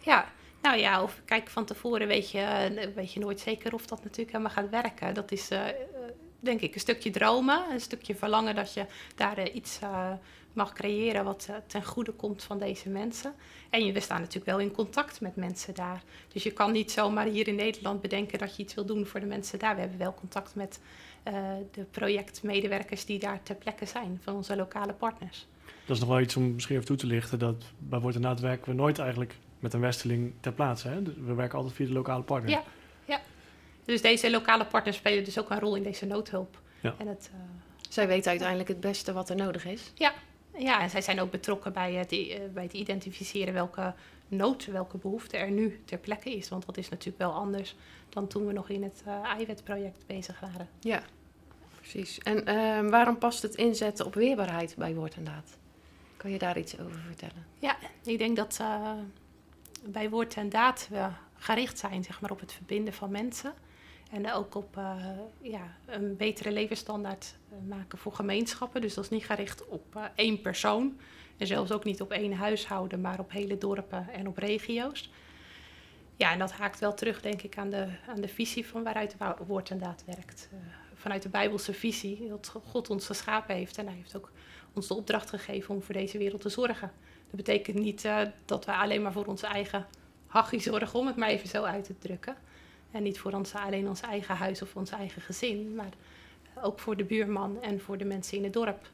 [0.00, 4.04] Ja, nou ja, of kijk, van tevoren weet je, weet je nooit zeker of dat
[4.04, 5.14] natuurlijk helemaal gaat werken.
[5.14, 5.64] Dat is, uh,
[6.40, 9.78] denk ik, een stukje dromen, een stukje verlangen dat je daar eh, iets
[10.58, 13.34] mag creëren wat uh, ten goede komt van deze mensen.
[13.70, 16.02] En je, we staan natuurlijk wel in contact met mensen daar.
[16.32, 19.20] Dus je kan niet zomaar hier in Nederland bedenken dat je iets wil doen voor
[19.20, 19.74] de mensen daar.
[19.74, 20.80] We hebben wel contact met
[21.70, 25.46] de projectmedewerkers die daar ter plekke zijn, van onze lokale partners.
[25.88, 27.38] Dat is nog wel iets om misschien even toe te lichten.
[27.38, 30.88] Dat bij Wordt Inderdaad werken we nooit eigenlijk met een westeling ter plaatse.
[30.88, 31.02] Hè?
[31.02, 32.50] Dus we werken altijd via de lokale partner.
[32.50, 32.62] Ja,
[33.04, 33.20] ja.
[33.84, 36.60] Dus deze lokale partners spelen dus ook een rol in deze noodhulp.
[36.80, 36.94] Ja.
[36.98, 37.40] En het, uh,
[37.88, 39.92] zij weten uiteindelijk het beste wat er nodig is.
[39.94, 40.12] Ja,
[40.58, 43.94] ja en zij zijn ook betrokken bij het, uh, bij het identificeren welke
[44.28, 46.48] nood, welke behoefte er nu ter plekke is.
[46.48, 47.76] Want dat is natuurlijk wel anders
[48.08, 50.68] dan toen we nog in het uh, eiwitproject bezig waren.
[50.80, 51.02] Ja,
[51.74, 52.18] precies.
[52.18, 55.58] En ehm, waarom past het inzetten op weerbaarheid bij Woord en Daad?
[56.16, 57.46] Kan je daar iets over vertellen?
[57.58, 58.92] Ja, ik denk dat uh,
[59.84, 63.54] bij woord en daad we gericht zijn zeg maar, op het verbinden van mensen.
[64.10, 64.94] En ook op uh,
[65.40, 67.34] ja, een betere levensstandaard
[67.66, 68.80] maken voor gemeenschappen.
[68.80, 71.00] Dus dat is niet gericht op uh, één persoon.
[71.36, 75.10] En zelfs ook niet op één huishouden, maar op hele dorpen en op regio's.
[76.16, 79.16] Ja, en dat haakt wel terug, denk ik, aan de, aan de visie van waaruit
[79.46, 80.48] woord en daad werkt.
[80.94, 83.78] vanuit de Bijbelse visie, dat God ons geschapen heeft.
[83.78, 84.30] En hij heeft ook
[84.72, 86.92] ons de opdracht gegeven om voor deze wereld te zorgen.
[87.26, 88.08] Dat betekent niet
[88.44, 89.86] dat we alleen maar voor onze eigen
[90.26, 92.36] hachie zorgen, om het maar even zo uit te drukken.
[92.90, 95.92] En niet voor ons, alleen ons eigen huis of ons eigen gezin, maar
[96.62, 98.90] ook voor de buurman en voor de mensen in het dorp.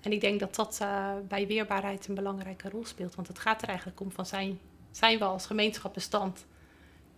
[0.00, 3.14] En ik denk dat dat uh, bij weerbaarheid een belangrijke rol speelt.
[3.14, 4.58] Want het gaat er eigenlijk om van zijn,
[4.90, 6.46] zijn we als gemeenschap bestand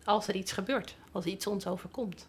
[0.04, 2.28] als er iets gebeurt, als iets ons overkomt.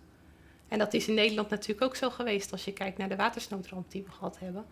[0.68, 3.92] En dat is in Nederland natuurlijk ook zo geweest als je kijkt naar de watersnoodramp
[3.92, 4.66] die we gehad hebben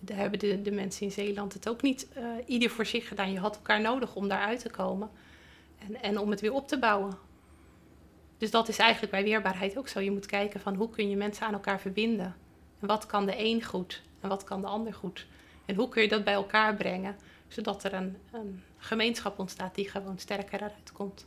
[0.00, 3.32] daar hebben de, de mensen in Zeeland het ook niet uh, ieder voor zich gedaan.
[3.32, 5.10] Je had elkaar nodig om daaruit te komen
[5.78, 7.18] en, en om het weer op te bouwen.
[8.40, 10.00] Dus dat is eigenlijk bij weerbaarheid ook zo.
[10.00, 12.36] Je moet kijken van hoe kun je mensen aan elkaar verbinden.
[12.80, 15.26] En wat kan de een goed en wat kan de ander goed.
[15.66, 17.16] En hoe kun je dat bij elkaar brengen,
[17.48, 21.26] zodat er een, een gemeenschap ontstaat die gewoon sterker eruit komt.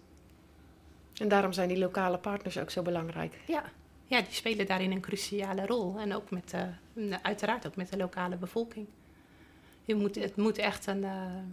[1.17, 3.39] En daarom zijn die lokale partners ook zo belangrijk.
[3.47, 3.63] Ja,
[4.06, 5.99] ja, die spelen daarin een cruciale rol.
[5.99, 6.56] En ook met,
[7.21, 8.88] uiteraard ook met de lokale bevolking.
[9.86, 11.43] Je moet, het, moet echt een, uh,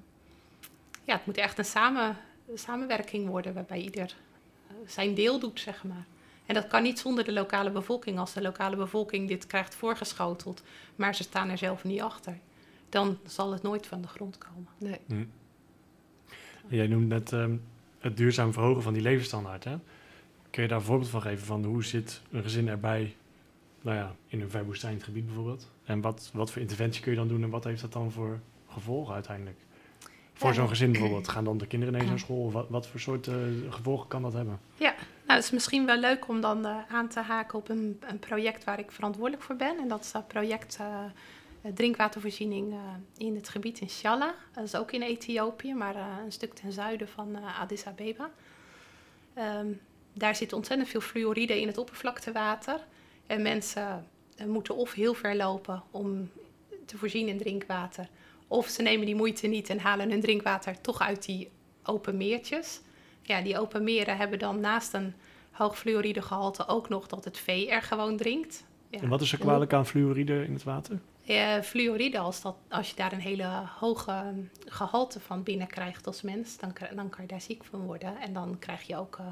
[1.05, 2.16] ja, het moet echt een samen,
[2.55, 4.16] samenwerking worden waarbij ieder
[4.87, 6.06] zijn deel doet, zeg maar.
[6.46, 8.18] En dat kan niet zonder de lokale bevolking.
[8.18, 10.62] Als de lokale bevolking dit krijgt voorgeschoteld,
[10.96, 12.38] maar ze staan er zelf niet achter,
[12.88, 14.68] dan zal het nooit van de grond komen.
[14.78, 14.98] Nee.
[15.06, 15.24] Hm.
[16.68, 17.62] Jij noemt net um,
[17.98, 19.64] het duurzaam verhogen van die levensstandaard.
[19.64, 19.76] Hè?
[20.50, 23.16] Kun je daar een voorbeeld van geven van hoe zit een gezin erbij,
[23.80, 25.70] nou ja, in een verwoestijnd gebied bijvoorbeeld?
[25.85, 28.40] En wat, wat voor interventie kun je dan doen en wat heeft dat dan voor
[28.68, 29.59] gevolgen uiteindelijk?
[30.40, 32.50] Voor zo'n gezin bijvoorbeeld, gaan dan de kinderen ineens naar school?
[32.50, 33.35] Wat, wat voor soort eh,
[33.70, 34.61] gevolgen kan dat hebben?
[34.76, 34.94] Ja,
[35.26, 38.18] nou, het is misschien wel leuk om dan uh, aan te haken op een, een,
[38.18, 39.79] project waar ik verantwoordelijk voor ben.
[39.79, 41.05] En dat is dat project uh,
[41.74, 42.74] drinkwatervoorziening
[43.16, 44.35] in het gebied in Shala.
[44.53, 48.31] Dat is ook in Ethiopië, maar een stuk ten zuiden van Addis Abeba.
[49.38, 49.81] Um,
[50.12, 52.81] daar zit ontzettend veel fluoride in het oppervlaktewater.
[53.26, 54.07] En mensen
[54.46, 56.31] moeten of heel ver lopen om
[56.87, 58.09] te voorzien in drinkwater.
[58.50, 61.50] Of ze nemen die moeite niet en halen hun drinkwater toch uit die
[61.82, 62.80] open meertjes.
[63.22, 65.14] Ja, die open meren hebben dan naast een
[65.50, 68.64] hoog fluoridegehalte ook nog dat het vee er gewoon drinkt.
[68.88, 69.00] Ja.
[69.00, 70.98] En wat is er kwalijk aan fluoride in het water?
[71.22, 74.34] Ja, fluoride, als, dat, als je daar een hele hoge
[74.64, 78.20] gehalte van binnenkrijgt als mens, dan, dan kan je daar ziek van worden.
[78.20, 79.26] En dan krijg je ook uh,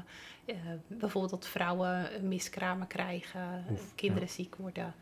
[0.45, 0.55] uh,
[0.87, 4.33] bijvoorbeeld dat vrouwen miskramen krijgen, Oef, kinderen ja.
[4.33, 4.93] ziek worden.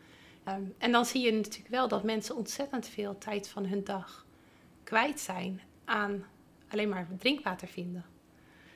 [0.47, 4.25] Um, en dan zie je natuurlijk wel dat mensen ontzettend veel tijd van hun dag
[4.83, 6.23] kwijt zijn aan
[6.67, 8.05] alleen maar drinkwater vinden.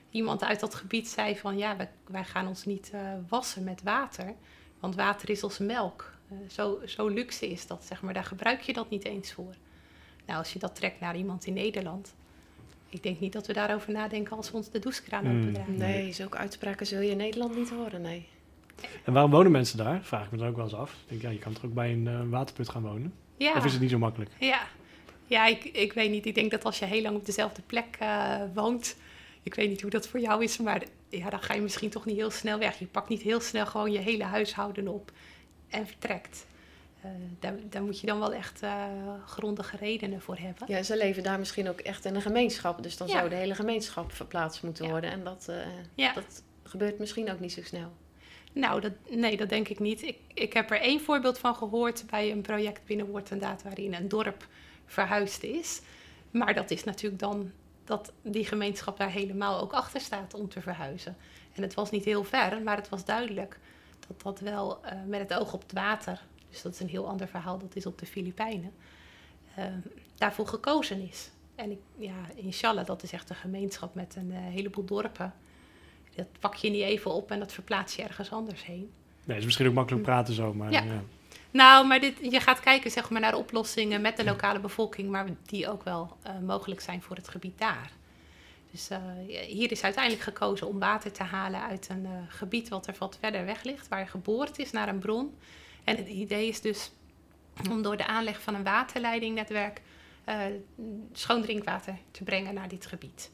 [0.10, 3.84] Iemand uit dat gebied zei van ja, wij, wij gaan ons niet uh, wassen met
[3.84, 4.34] water,
[4.80, 6.14] want water is als melk.
[6.32, 8.14] Uh, zo, zo luxe is dat, zeg maar.
[8.14, 9.56] Daar gebruik je dat niet eens voor.
[10.26, 12.14] Nou, als je dat trekt naar iemand in Nederland,
[12.90, 15.40] ik denk niet dat we daarover nadenken als we ons de douchekraan Mm.
[15.40, 15.78] opendraaien.
[15.78, 18.28] Nee, zulke uitspraken zul je in Nederland niet horen, nee.
[19.04, 20.00] En waarom wonen mensen daar?
[20.04, 20.92] Vraag ik me dan ook wel eens af.
[20.92, 23.14] Ik denk, ja, je kan toch ook bij een uh, waterput gaan wonen?
[23.38, 23.54] Ja.
[23.56, 24.32] Of is het niet zo makkelijk?
[24.40, 24.62] Ja,
[25.28, 26.26] ja ik, ik weet niet.
[26.26, 28.96] Ik denk dat als je heel lang op dezelfde plek uh, woont,
[29.44, 32.06] ik weet niet hoe dat voor jou is, maar ja, dan ga je misschien toch
[32.06, 32.80] niet heel snel weg.
[32.80, 35.12] Je pakt niet heel snel gewoon je hele huishouden op
[35.70, 36.46] en vertrekt.
[37.06, 38.86] Uh, daar, daar, moet je dan wel echt uh,
[39.26, 40.64] grondige redenen voor hebben.
[40.68, 42.84] Ja, ze leven daar misschien ook echt in een gemeenschap.
[42.84, 43.14] Dus dan Ja.
[43.14, 44.92] zou de hele gemeenschap verplaatst moeten Ja.
[44.92, 45.12] worden.
[45.12, 45.56] En dat, eh,
[45.96, 46.14] Ja.
[46.14, 47.92] dat gebeurt misschien ook niet zo snel.
[48.54, 50.02] Nou, dat, nee, dat denk ik niet.
[50.04, 53.64] Ik, ik heb er één voorbeeld van gehoord bij een project binnen Woord en Daad
[53.64, 54.48] waarin een dorp
[54.86, 55.82] verhuisd is.
[56.32, 57.52] Maar dat is natuurlijk dan
[57.84, 61.18] dat die gemeenschap daar helemaal ook achter staat om te verhuizen.
[61.54, 63.60] En het was niet heel ver, maar het was duidelijk
[64.08, 67.08] dat dat wel eh, met het oog op het water, dus dat is een heel
[67.08, 68.74] ander verhaal, dat is op de Filipijnen,
[69.60, 69.66] uh,
[70.16, 71.30] daarvoor gekozen is.
[71.56, 75.34] En ik, ja, inshallah, dat is echt een gemeenschap met een uh, heleboel dorpen.
[76.22, 78.92] Dat pak je niet even op en dat verplaats je ergens anders heen.
[79.24, 80.72] Nee, is misschien ook makkelijk praten zo, maar...
[80.72, 80.82] Ja.
[80.84, 81.04] ja.
[81.52, 85.28] Nou, maar dit, je gaat kijken zeg maar, naar oplossingen met de lokale bevolking, maar
[85.46, 87.92] die ook wel uh, mogelijk zijn voor het gebied daar.
[88.72, 88.98] Dus uh,
[89.48, 93.18] hier is uiteindelijk gekozen om water te halen uit een uh, gebied wat er wat
[93.20, 95.38] verder weg ligt, waar je geboord is naar een bron.
[95.84, 96.92] En het idee is dus
[97.70, 99.82] om door de aanleg van een waterleidingnetwerk
[101.14, 103.32] schoon drinkwater te brengen naar dit gebied.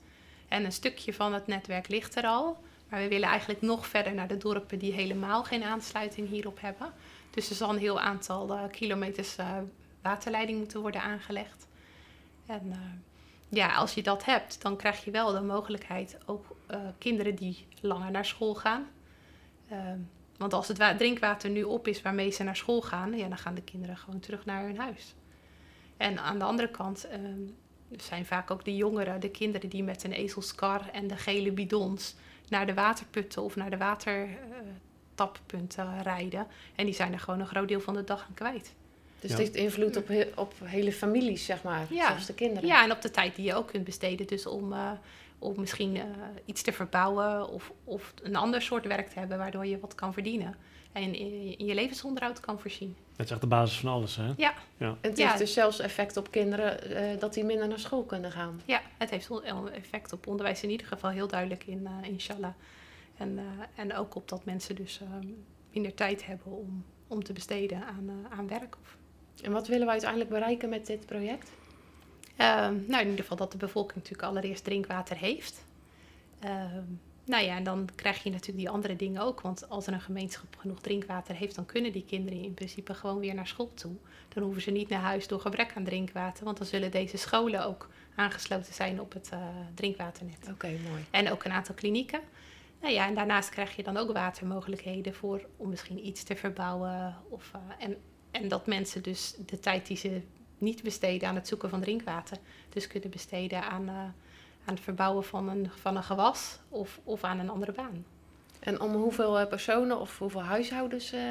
[0.47, 2.58] En een stukje van het netwerk ligt er al,
[2.89, 6.93] maar we willen eigenlijk nog verder naar de dorpen die helemaal geen aansluiting hierop hebben.
[7.30, 9.58] Dus er zal een heel aantal uh, kilometers uh,
[10.02, 11.67] waterleiding moeten worden aangelegd.
[12.45, 12.78] En uh,
[13.50, 16.45] ja, als je dat hebt, dan krijg je wel de mogelijkheid ook
[16.97, 18.88] kinderen die langer naar school gaan.
[19.69, 20.00] Ehm,
[20.38, 23.56] want als het drinkwater nu op is waarmee ze naar school gaan, ja, dan gaan
[23.56, 25.15] de kinderen gewoon terug naar hun huis.
[25.97, 27.41] En aan de andere kant ehm,
[27.91, 32.15] zijn vaak ook de jongeren, de kinderen die met een ezelskar en de gele bidons
[32.49, 36.47] naar de waterputten of naar de watertappunten rijden.
[36.75, 38.73] En die zijn er gewoon een groot deel van de dag aan kwijt.
[39.19, 42.07] Dus het heeft invloed op, he op hele families, zeg maar, ja.
[42.07, 42.69] zelfs de kinderen.
[42.69, 44.27] Ja, en op de tijd die je ook kunt besteden.
[44.27, 44.91] Dus om, uh,
[45.39, 46.03] om misschien uh,
[46.45, 49.38] iets te verbouwen of, of een ander soort werk te hebben...
[49.38, 50.55] waardoor je wat kan verdienen
[50.91, 52.95] en in, in je levensonderhoud kan voorzien.
[53.17, 54.34] Dat is echt de basis van alles, hè?
[54.38, 54.53] Ja.
[54.77, 54.97] ja.
[55.01, 58.62] Het heeft dus zelfs effect op kinderen uh, dat die minder naar school kunnen gaan.
[58.65, 59.30] Ja, het heeft
[59.73, 62.53] effect op onderwijs in ieder geval heel duidelijk in uh, inshallah.
[63.17, 63.43] En, uh,
[63.75, 65.01] en ook op dat mensen dus
[65.73, 68.75] minder tijd hebben om, om te besteden aan, aan werk.
[69.41, 71.51] En wat willen we uiteindelijk bereiken met dit project?
[72.36, 75.65] Ehm, nou, in ieder geval dat de bevolking natuurlijk allereerst drinkwater heeft.
[76.39, 76.84] Ehm,
[77.27, 79.41] nou ja, en dan krijg je natuurlijk die andere dingen ook.
[79.41, 83.19] Want als er een gemeenschap genoeg drinkwater heeft, dan kunnen die kinderen in principe gewoon
[83.19, 83.95] weer naar school toe.
[84.33, 86.43] Dan hoeven ze niet naar huis door gebrek aan drinkwater.
[86.43, 89.39] Want dan zullen deze scholen ook aangesloten zijn op het uh,
[89.73, 90.37] drinkwaternet.
[90.41, 91.05] Oké, okay, mooi.
[91.11, 92.19] En ook een aantal klinieken.
[92.81, 97.15] Nou ja, en daarnaast krijg je dan ook watermogelijkheden voor om misschien iets te verbouwen.
[97.29, 97.97] Of, uh, en,
[98.31, 100.21] en dat mensen dus de tijd die ze
[100.57, 102.37] niet besteden aan het zoeken van drinkwater,
[102.69, 103.89] dus kunnen besteden aan.
[103.89, 104.03] Uh,
[104.67, 108.06] aan het verbouwen van een, van een gewas of, of aan een andere baan.
[108.60, 111.21] En om hoeveel personen of hoeveel huishoudens uh,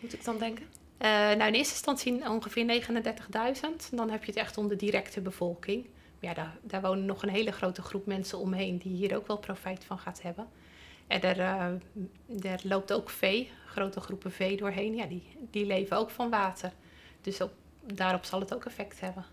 [0.00, 0.64] moet ik dan denken?
[0.64, 3.90] Uh, nou, in eerste instantie ongeveer 39.000.
[3.90, 5.82] Dan heb je het echt om de directe bevolking.
[5.84, 9.26] Maar ja, daar, daar wonen nog een hele grote groep mensen omheen die hier ook
[9.26, 10.48] wel profijt van gaat hebben.
[11.06, 14.94] En er, uh, er loopt ook vee, grote groepen vee doorheen.
[14.94, 16.72] Ja, die, die leven ook van water.
[17.20, 17.52] Dus op,
[17.94, 19.24] daarop zal het ook effect hebben.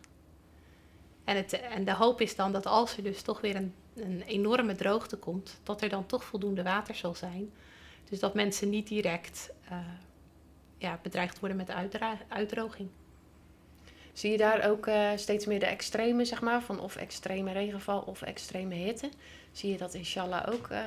[1.26, 4.22] En, het, en de hoop is dan dat als er dus toch weer een, een
[4.22, 7.52] enorme droogte komt, dat er dan toch voldoende water zal zijn.
[8.10, 9.78] Dus dat mensen niet direct uh,
[10.78, 11.72] ja, bedreigd worden met
[12.28, 12.90] uitdroging.
[14.14, 18.00] Zie je daar ook uh, steeds meer de extreme, zeg maar, van of extreme regenval
[18.00, 19.10] of extreme hitte?
[19.52, 20.80] Zie je dat inshallah ook uh,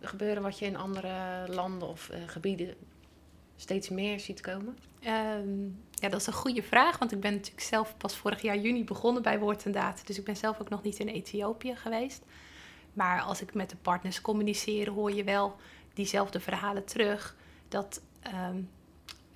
[0.00, 2.74] gebeuren wat je in andere landen of gebieden
[3.56, 4.78] steeds meer ziet komen?
[5.06, 8.58] Um, ja, dat is een goede vraag, want ik ben natuurlijk zelf pas vorig jaar
[8.58, 10.06] juni begonnen bij Woord en Daad.
[10.06, 12.22] Dus ik ben zelf ook nog niet in Ethiopië geweest.
[12.92, 15.56] Maar als ik met de partners communiceer, hoor je wel
[15.94, 17.36] diezelfde verhalen terug.
[17.68, 18.00] Dat
[18.50, 18.70] um,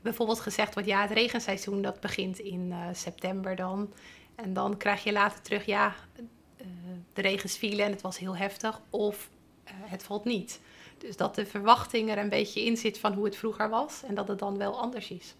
[0.02, 3.92] bijvoorbeeld gezegd wordt, ja, het regenseizoen dat begint in uh, september dan.
[4.34, 6.66] En dan krijg je later terug, ja, uh,
[7.12, 8.80] de regens vielen en het was heel heftig.
[8.90, 9.30] Of
[9.64, 10.60] uh, het valt niet.
[10.98, 14.14] Dus dat de verwachting er een beetje in zit van hoe het vroeger was en
[14.14, 15.34] dat het dan wel anders is.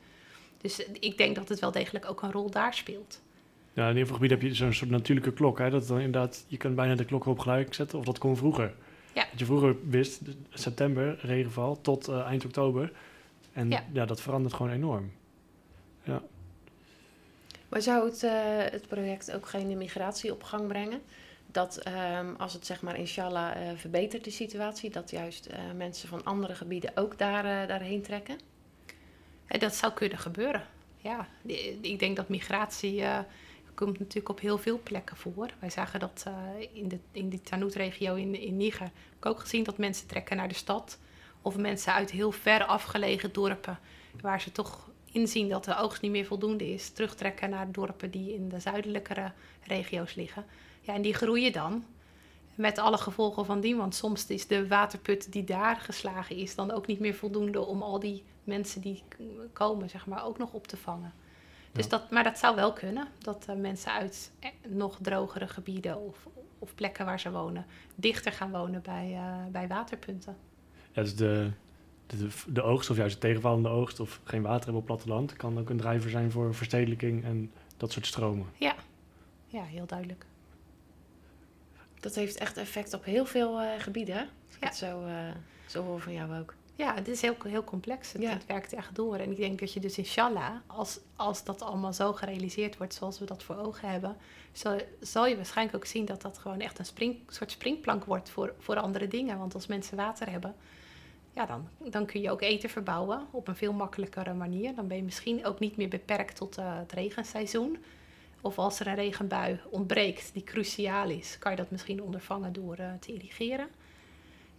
[0.61, 3.21] Dus ik denk dat het wel degelijk ook een rol daar speelt.
[3.73, 5.59] Ja, in ieder geval gebied heb je zo'n soort natuurlijke klok.
[5.59, 5.71] Hè?
[5.71, 7.99] Dat dan inderdaad, je kunt bijna de klok op gelijk zetten.
[7.99, 8.75] Of dat kon vroeger.
[9.13, 9.27] Ja.
[9.31, 12.93] Dat je vroeger wist, september, regenval, tot uh, eind oktober.
[13.53, 13.85] En ja.
[13.93, 14.07] ja.
[14.07, 15.13] dat verandert gewoon enorm.
[16.03, 16.23] Ja.
[17.69, 21.01] Maar zou het, uh, het project ook geen migratie op gang brengen?
[21.51, 26.25] Dat um, als het zeg maar inshallah uh, verbetert de situatie, dat juist mensen van
[26.25, 28.39] andere gebieden ook daar, daarheen trekken?
[29.47, 30.67] Dat zou kunnen gebeuren.
[30.97, 31.29] Ja,
[31.81, 33.05] ik denk dat migratie
[33.75, 35.51] komt natuurlijk op heel veel plekken voor.
[35.59, 36.25] Wij zagen dat
[36.73, 38.87] in, de, in die Tanout-regio in, in Niger.
[38.87, 40.99] Ik heb ook gezien dat mensen trekken naar de stad.
[41.43, 43.79] Of mensen uit heel ver afgelegen dorpen,
[44.21, 48.35] waar ze toch inzien dat de oogst niet meer voldoende is, terugtrekken naar dorpen die
[48.35, 49.33] in de zuidelijkere
[49.63, 50.45] regio's liggen.
[50.89, 51.85] Ja, en die groeien dan.
[52.55, 56.71] Met alle gevolgen van die, want soms is de waterput die daar geslagen is dan
[56.71, 59.03] ook niet meer voldoende om al die mensen die
[59.53, 61.13] komen, zeg maar, ook nog op te vangen.
[61.73, 61.91] Dus Ja.
[61.91, 66.27] dat, maar dat zou wel kunnen, dat eh, mensen uit eh, nog drogere gebieden of,
[66.59, 70.37] of plekken waar ze wonen, dichter gaan wonen bij, eh, bij waterpunten.
[70.93, 71.51] Ja, dus de,
[72.07, 75.59] de, de oogst of juist de tegenvallende oogst of geen water hebben op platteland kan
[75.59, 78.47] ook een drijver zijn voor verstedelijking en dat soort stromen.
[78.57, 78.75] Ja,
[79.47, 80.27] ja heel duidelijk.
[82.01, 84.21] Dat heeft echt effect op heel veel eh, gebieden, hè?
[84.21, 84.29] Ja.
[84.67, 85.15] het zo, eh,
[85.67, 86.55] zo hoor van jou ook.
[86.75, 88.13] Ja, het is heel, heel complex.
[88.13, 88.31] Het, Ja.
[88.31, 89.17] het werkt echt door.
[89.17, 93.19] En ik denk dat je dus inshallah, als, als dat allemaal zo gerealiseerd wordt zoals
[93.19, 94.17] we dat voor ogen hebben,
[94.53, 98.31] zal, zal je waarschijnlijk ook zien dat dat gewoon echt een spring, soort springplank wordt
[98.31, 99.39] voor, voor andere dingen.
[99.39, 100.55] Want als mensen water hebben,
[101.35, 104.75] ja, dan, dan kun je ook eten verbouwen op een veel makkelijkere manier.
[104.75, 107.79] Dan ben je misschien ook niet meer beperkt tot eh, het regenseizoen.
[108.41, 112.77] Of als er een regenbui ontbreekt die cruciaal is, kan je dat misschien ondervangen door
[112.77, 113.69] eh, te irrigeren.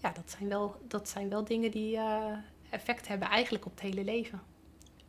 [0.02, 2.34] Ja, dat zijn wel, dat zijn wel dingen die eh,
[2.70, 4.42] effect hebben eigenlijk op het hele leven.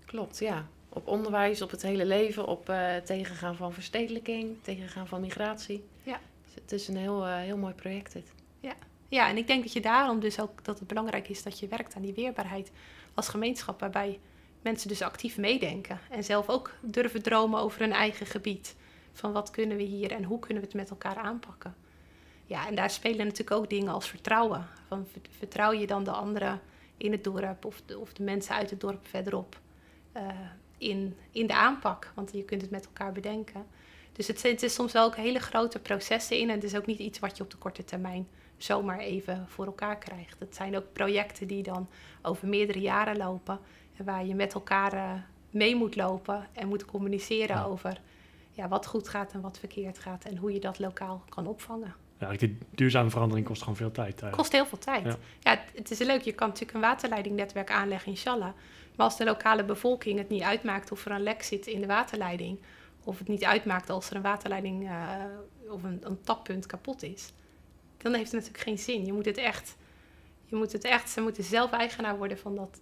[0.04, 0.66] Klopt, ja.
[0.88, 5.84] Op onderwijs, op het hele leven, op eh, tegengaan van verstedelijking, tegengaan van migratie.
[6.02, 6.20] Ja.
[6.44, 8.32] Dus het is een heel, heel mooi project dit.
[9.10, 11.68] Ja, en ik denk dat je daarom dus ook dat het belangrijk is dat je
[11.68, 12.70] werkt aan die weerbaarheid
[13.14, 14.18] als gemeenschap, waarbij
[14.62, 18.76] mensen dus actief meedenken en zelf ook durven dromen over hun eigen gebied.
[19.12, 21.74] Van wat kunnen we hier en hoe kunnen we het met elkaar aanpakken.
[22.46, 24.66] Ja, en daar spelen natuurlijk ook dingen als vertrouwen.
[24.88, 26.60] Van ver- vertrouw je dan de anderen
[26.96, 29.60] in het dorp of de, of de mensen uit het dorp verderop
[30.12, 30.28] eh,
[30.78, 32.12] in, in de aanpak?
[32.14, 33.66] Want je kunt het met elkaar bedenken.
[34.12, 36.86] Dus het, het is soms wel ook hele grote processen in en het is ook
[36.86, 40.38] niet iets wat je op de korte termijn zomaar even voor elkaar krijgt.
[40.38, 41.88] Het zijn ook projecten die dan
[42.22, 43.60] over meerdere jaren lopen en
[44.04, 45.12] waar je met elkaar eh,
[45.50, 47.64] mee moet lopen en moet communiceren Ja.
[47.64, 48.00] over
[48.50, 51.94] ja, wat goed gaat en wat verkeerd gaat en hoe je dat lokaal kan opvangen.
[52.18, 54.12] Ja, die duurzame verandering kost gewoon veel tijd.
[54.12, 54.42] Het eigenlijk.
[54.42, 55.04] kost heel veel tijd.
[55.04, 55.16] Ja.
[55.40, 55.50] Ja.
[55.50, 58.52] het, het is leuk, je kan natuurlijk een waterleidingnetwerk aanleggen, inshallah.
[58.96, 61.86] Maar als de lokale bevolking het niet uitmaakt of er een lek zit in de
[61.86, 62.58] waterleiding,
[63.04, 65.14] of het niet uitmaakt als er een waterleiding eh,
[65.68, 67.32] of een, een tappunt kapot is,
[67.96, 69.04] dan heeft het natuurlijk geen zin.
[69.06, 69.76] Je moet het echt,
[70.44, 72.80] je moet het echt ze moeten zelf eigenaar worden van dat,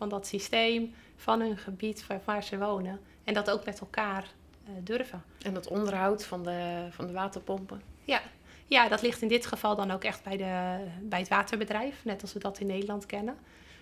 [0.00, 3.00] van dat systeem, van hun gebied waar, waar ze wonen.
[3.24, 4.24] En dat ook met elkaar
[4.64, 5.22] eh, durven.
[5.42, 7.82] En het onderhoud van de, van de waterpompen.
[8.04, 8.20] Ja.
[8.66, 12.22] ja, dat ligt in dit geval dan ook echt bij, de, bij het waterbedrijf, net
[12.22, 13.36] als we dat in Nederland kennen.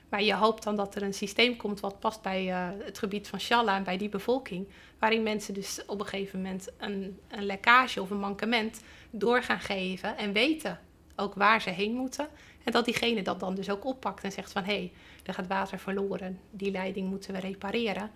[0.09, 3.29] Maar je hoopt dan dat er een systeem komt wat past bij eh, het gebied
[3.29, 4.69] van Shalla en bij die bevolking.
[4.99, 9.61] Waarin mensen dus op een gegeven moment een, een lekkage of een mankement door gaan
[9.61, 10.81] geven en weten
[11.17, 12.29] ook waar ze heen moeten.
[12.69, 14.93] En dat diegene dat dan dus ook oppakt en zegt van hé, hey,
[15.25, 18.11] er gaat water verloren, die leiding moeten we repareren.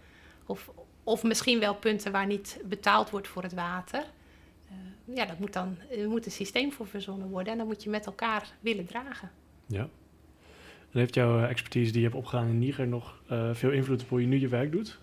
[0.47, 0.71] Of,
[1.05, 4.05] of misschien wel punten waar niet betaald wordt voor het water.
[4.69, 7.83] Eh, ja, dat moet dan, er moet een systeem voor verzonnen worden en dan moet
[7.83, 9.31] je met elkaar willen dragen.
[9.67, 9.89] Ja.
[10.91, 14.09] En heeft jouw expertise die je hebt opgedaan in Niger nog eh, veel invloed op
[14.09, 14.99] hoe je nu je werk doet?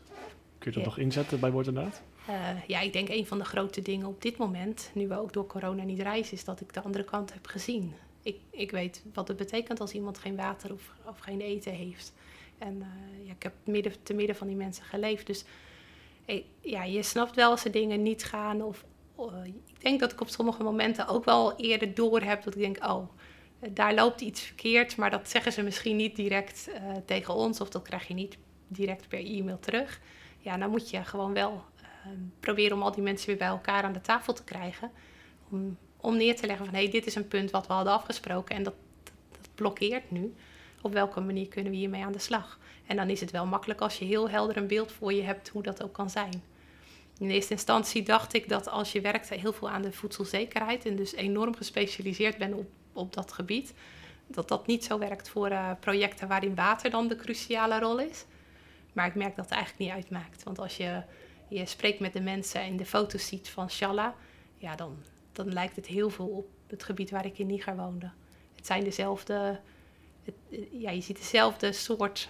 [0.58, 0.84] Kun je dat Ja.
[0.84, 2.02] nog inzetten bij Woord en Daad?
[2.28, 2.36] Eh,
[2.68, 5.48] ja, ik denk een van de grote dingen op dit moment, nu we ook door
[5.48, 7.94] corona niet reizen, is dat ik de andere kant heb gezien.
[8.22, 12.14] Ik, ik weet wat het betekent als iemand geen water of, geen eten heeft.
[12.58, 15.28] En eh, ja, ik heb midden, te midden van die mensen geleefd.
[15.28, 15.46] Dus
[16.26, 18.62] eh, ja, je snapt wel als er dingen niet gaan.
[18.62, 22.56] Of, oh, ik denk dat ik op sommige momenten ook wel eerder door heb dat
[22.56, 23.10] ik denk, oh,
[23.60, 24.98] eh, daar loopt iets verkeerd.
[24.98, 26.70] Maar dat zeggen ze misschien niet direct
[27.06, 30.02] tegen ons of dat krijg je niet direct per e-mail terug.
[30.40, 33.84] Ja, dan moet je gewoon wel eh, proberen om al die mensen weer bij elkaar
[33.84, 34.92] aan de tafel te krijgen.
[35.50, 37.94] Om, om neer te leggen van, hé, hey, dit is een punt wat we hadden
[37.94, 38.74] afgesproken en dat,
[39.32, 40.36] dat blokkeert nu.
[40.82, 42.60] Op welke manier kunnen we hiermee aan de slag?
[42.88, 45.50] En dan is het wel makkelijk als je heel helder een beeld voor je hebt
[45.50, 46.44] hoe dat ook kan zijn.
[47.20, 50.96] In eerste instantie dacht ik dat als je werkt heel veel aan de voedselzekerheid en
[50.96, 53.74] dus enorm gespecialiseerd bent op, op dat gebied,
[54.28, 58.26] dat dat niet zo werkt voor eh, projecten waarin water dan de cruciale rol is.
[58.94, 60.44] Maar ik merk dat het eigenlijk niet uitmaakt.
[60.44, 61.02] Want als je,
[61.48, 64.16] je spreekt met de mensen en de foto's ziet van Shalla,
[64.58, 64.98] ja, dan,
[65.44, 68.12] dan lijkt het heel veel op het gebied waar ik in Niger woonde.
[68.56, 69.60] Het zijn dezelfde,
[70.24, 70.36] het,
[70.72, 72.30] ja, je ziet dezelfde soort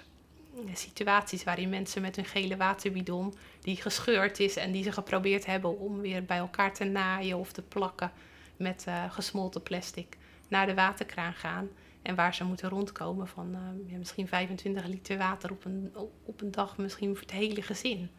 [0.55, 5.45] eh, situaties waarin mensen met een gele waterbidon die gescheurd is en die ze geprobeerd
[5.45, 8.11] hebben om weer bij elkaar te naaien of te plakken
[8.57, 10.17] met eh, gesmolten plastic
[10.47, 11.69] naar de waterkraan gaan.
[12.01, 15.91] En waar ze moeten rondkomen van eh, ja, misschien 25 liter water op een,
[16.23, 18.09] op een dag, misschien voor het hele gezin.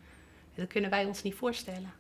[0.55, 1.93] Dat kunnen wij ons niet voorstellen.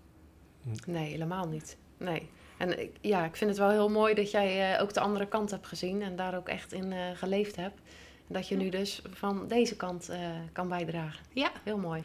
[0.86, 1.76] Nee, helemaal niet.
[1.97, 2.28] Nee.
[2.61, 5.26] En ik- ja, ik vind het wel heel mooi dat jij eh, ook de andere
[5.28, 7.80] kant hebt gezien en daar ook echt in eh, geleefd hebt.
[8.28, 10.18] En dat je nu dus van deze kant eh,
[10.52, 11.24] kan bijdragen.
[11.32, 12.02] Ja, Heel mooi.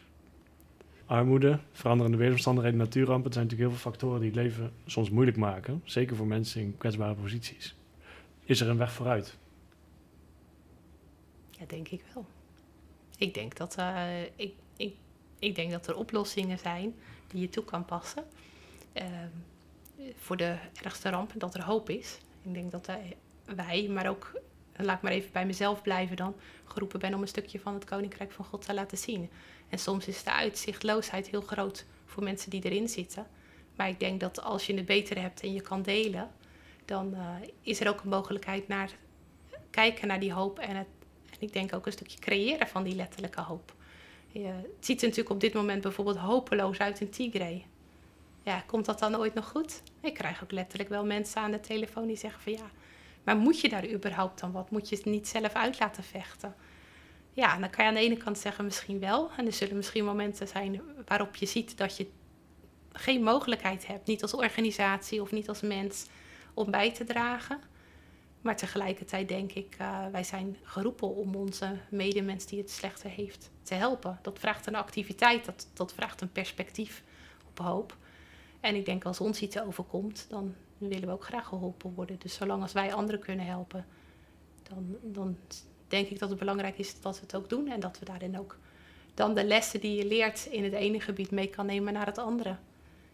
[1.06, 3.24] Armoede, veranderende weersomstandigheden, natuurrampen.
[3.24, 5.80] Het zijn natuurlijk heel veel factoren die het leven soms moeilijk maken.
[5.84, 7.74] Zeker voor mensen in kwetsbare posities.
[8.44, 9.36] Is er een weg vooruit?
[11.50, 12.24] ja denk ik wel.
[13.18, 14.94] Ik denk, dat, eh, ik, ik,
[15.38, 16.94] ik denk dat er oplossingen zijn
[17.26, 18.24] die je toe kan passen.
[18.92, 19.28] Ehm,
[20.16, 22.18] voor de ergste rampen, dat er hoop is.
[22.42, 22.90] Ik denk dat
[23.44, 24.40] wij, maar ook
[24.76, 26.34] laat ik maar even bij mezelf blijven dan,
[26.64, 29.30] geroepen ben om een stukje van het Koninkrijk van God te laten zien.
[29.68, 33.26] En soms is de uitzichtloosheid heel groot voor mensen die erin zitten.
[33.76, 36.30] Maar ik denk dat als je het beter hebt en je kan delen,
[36.84, 37.28] dan uh,
[37.62, 38.90] is er ook een mogelijkheid naar
[39.70, 40.86] kijken naar die hoop en, het,
[41.30, 43.74] en ik denk ook een stukje creëren van die letterlijke hoop.
[44.28, 47.66] Je, het ziet er natuurlijk op dit moment bijvoorbeeld hopeloos uit in Tigray.
[48.46, 49.82] Ja, komt dat dan ooit nog goed?
[50.00, 52.70] Ik krijg ook letterlijk wel mensen aan de telefoon die zeggen van ja,
[53.24, 54.70] maar moet je daar überhaupt dan wat?
[54.70, 56.54] Moet je het niet zelf uit laten vechten?
[57.32, 59.30] Ja, dan kan je aan de ene kant zeggen misschien wel.
[59.36, 62.10] En er zullen misschien momenten zijn waarop je ziet dat je
[62.92, 66.06] geen mogelijkheid hebt, niet als organisatie of niet als mens,
[66.54, 67.60] om bij te dragen.
[68.40, 73.50] Maar tegelijkertijd denk ik, uh, wij zijn geroepen om onze medemens die het slechter heeft
[73.62, 74.18] te helpen.
[74.22, 77.02] Dat vraagt een activiteit, dat, dat vraagt een perspectief
[77.48, 77.96] op hoop.
[78.66, 82.18] En ik denk als ons iets overkomt, dan willen we ook graag geholpen worden.
[82.18, 83.86] Dus zolang als wij anderen kunnen helpen,
[84.62, 85.36] dan, dan
[85.88, 87.68] denk ik dat het belangrijk is dat we het ook doen.
[87.68, 88.58] En dat we daarin ook
[89.14, 92.18] dan de lessen die je leert in het ene gebied mee kan nemen naar het
[92.18, 92.56] andere.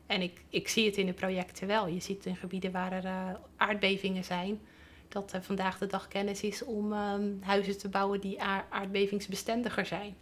[0.06, 1.86] En ik, ik zie het in de projecten wel.
[1.86, 4.60] Je ziet in gebieden waar er uh, aardbevingen zijn,
[5.08, 10.14] dat er vandaag de dag kennis is om um, huizen te bouwen die aardbevingsbestendiger zijn.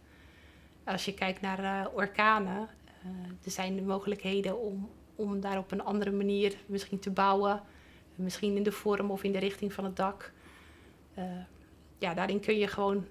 [0.83, 2.69] Als je kijkt naar uh, orkanen,
[3.05, 3.09] uh,
[3.43, 4.89] er zijn de mogelijkheden om,
[5.21, 7.61] om daar op een andere manier misschien te bouwen.
[8.15, 10.31] Misschien in de vorm of in de richting van het dak.
[11.97, 13.05] ja, daarin kun je gewoon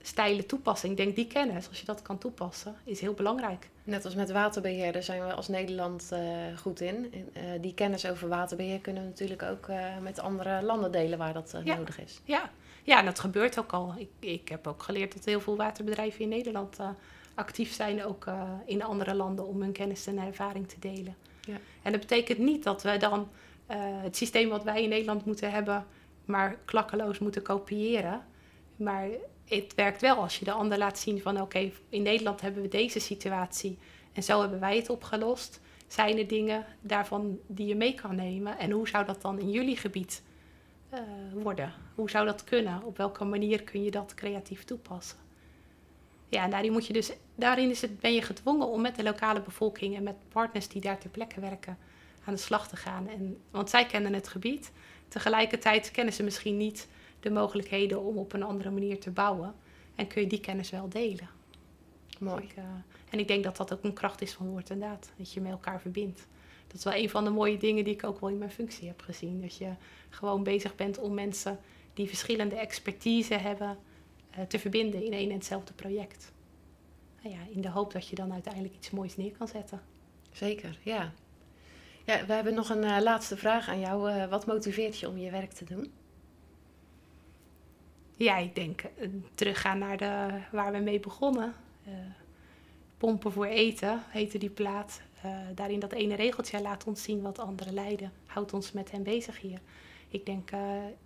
[0.00, 0.90] stijlen toepassen.
[0.90, 3.68] Ik denk die kennis, als je dat kan toepassen, is heel belangrijk.
[3.84, 6.18] Net als met waterbeheer, daar zijn we als Nederland uh,
[6.58, 7.12] goed in.
[7.60, 9.68] Die kennis over waterbeheer kunnen we natuurlijk ook
[10.02, 11.76] met andere landen delen waar dat ja.
[11.76, 12.20] nodig is.
[12.24, 12.50] Ja.
[12.84, 13.94] ja, en dat gebeurt ook al.
[13.96, 16.78] Ik, ik heb ook geleerd dat heel veel waterbedrijven in Nederland
[17.38, 18.26] actief zijn, ook
[18.64, 21.16] in andere landen, om hun kennis en ervaring te delen.
[21.40, 21.56] Ja.
[21.82, 23.28] En dat betekent niet dat we dan
[23.82, 25.86] het systeem wat wij in Nederland moeten hebben,
[26.24, 28.24] maar klakkeloos moeten kopiëren.
[28.76, 29.08] Maar
[29.44, 32.68] het werkt wel als je de ander laat zien van oké, in Nederland hebben we
[32.68, 33.78] deze situatie
[34.12, 35.60] en zo hebben wij het opgelost.
[35.86, 38.58] Zijn er dingen daarvan die je mee kan nemen?
[38.58, 40.22] En hoe zou dat dan in jullie gebied
[40.94, 41.00] uh,
[41.42, 41.72] worden?
[41.94, 42.82] Hoe zou dat kunnen?
[42.82, 45.18] Op welke manier kun je dat creatief toepassen?
[46.28, 49.02] Ja, en daarin, moet je dus, daarin is het, ben je gedwongen om met de
[49.02, 51.78] lokale bevolking en met partners die daar ter plekke werken
[52.24, 53.08] aan de slag te gaan.
[53.08, 54.72] En, want zij kennen het gebied.
[55.08, 56.88] Tegelijkertijd kennen ze misschien niet
[57.20, 59.54] de mogelijkheden om op een andere manier te bouwen.
[59.94, 61.28] En kun je die kennis wel delen.
[62.18, 62.42] Mooi.
[62.42, 62.64] Ik, uh,
[63.10, 65.10] en ik denk dat dat ook een kracht is van woord en daad.
[65.16, 66.26] Dat je met elkaar verbindt.
[66.66, 68.88] Dat is wel een van de mooie dingen die ik ook wel in mijn functie
[68.88, 69.40] heb gezien.
[69.40, 69.70] Dat je
[70.08, 71.58] gewoon bezig bent om mensen
[71.94, 73.78] die verschillende expertise hebben
[74.48, 76.32] te verbinden in één en hetzelfde project.
[77.22, 79.80] Nou ja, in de hoop dat je dan uiteindelijk iets moois neer kan zetten.
[80.32, 81.12] Zeker, ja.
[82.04, 84.10] Ja, we hebben nog een uh, laatste vraag aan jou.
[84.10, 85.92] Uh, wat motiveert je om je werk te doen?
[88.16, 91.54] Ja, ik denk uh, teruggaan naar de, waar we mee begonnen.
[92.98, 95.00] Pompen voor eten heette die plaat.
[95.54, 98.12] Daarin dat ene regeltje laat ons zien wat anderen lijden.
[98.26, 99.60] Houdt ons met hen bezig hier.
[100.08, 100.50] Ik denk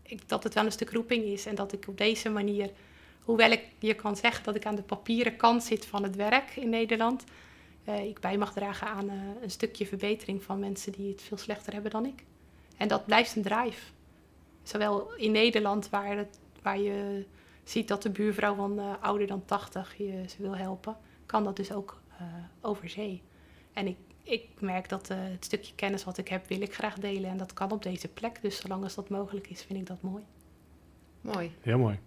[0.03, 2.71] ik, dat het wel een stuk roeping is en dat ik op deze manier,
[3.25, 6.57] hoewel ik je kan zeggen dat ik aan de papieren kant zit van het werk
[6.57, 7.25] in Nederland,
[7.85, 9.09] ik bij mag dragen aan
[9.43, 12.25] een stukje verbetering van mensen die het veel slechter hebben dan ik.
[12.77, 13.93] En dat blijft een drive.
[14.63, 17.25] Zowel in Nederland, waar het waar je
[17.65, 20.97] ziet dat de buurvrouw van uh, ouder dan 80 je ze wil helpen,
[21.27, 22.27] kan dat dus ook uh,
[22.61, 23.23] over zee.
[23.73, 26.99] En ik, ik merk dat uh, het stukje kennis wat ik heb, wil ik graag
[26.99, 27.31] delen.
[27.31, 28.43] En dat kan op deze plek.
[28.43, 30.25] Dus zolang als dat mogelijk is, vind ik dat mooi.
[31.21, 31.53] Mooi.
[31.61, 31.99] Heel mooi.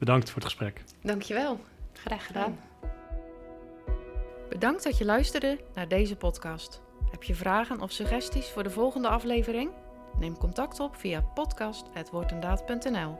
[0.00, 0.82] Bedankt voor het gesprek.
[1.02, 1.60] Dankjewel.
[1.92, 2.58] Graag gedaan.
[4.48, 6.82] Bedankt dat je luisterde naar deze podcast.
[7.10, 9.70] Heb je vragen of suggesties voor de volgende aflevering?
[10.18, 13.18] Neem contact op via podcast.woordendaad.nl.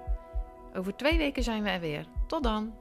[0.75, 2.07] Over twee weken zijn we er weer.
[2.27, 2.75] Tot dan!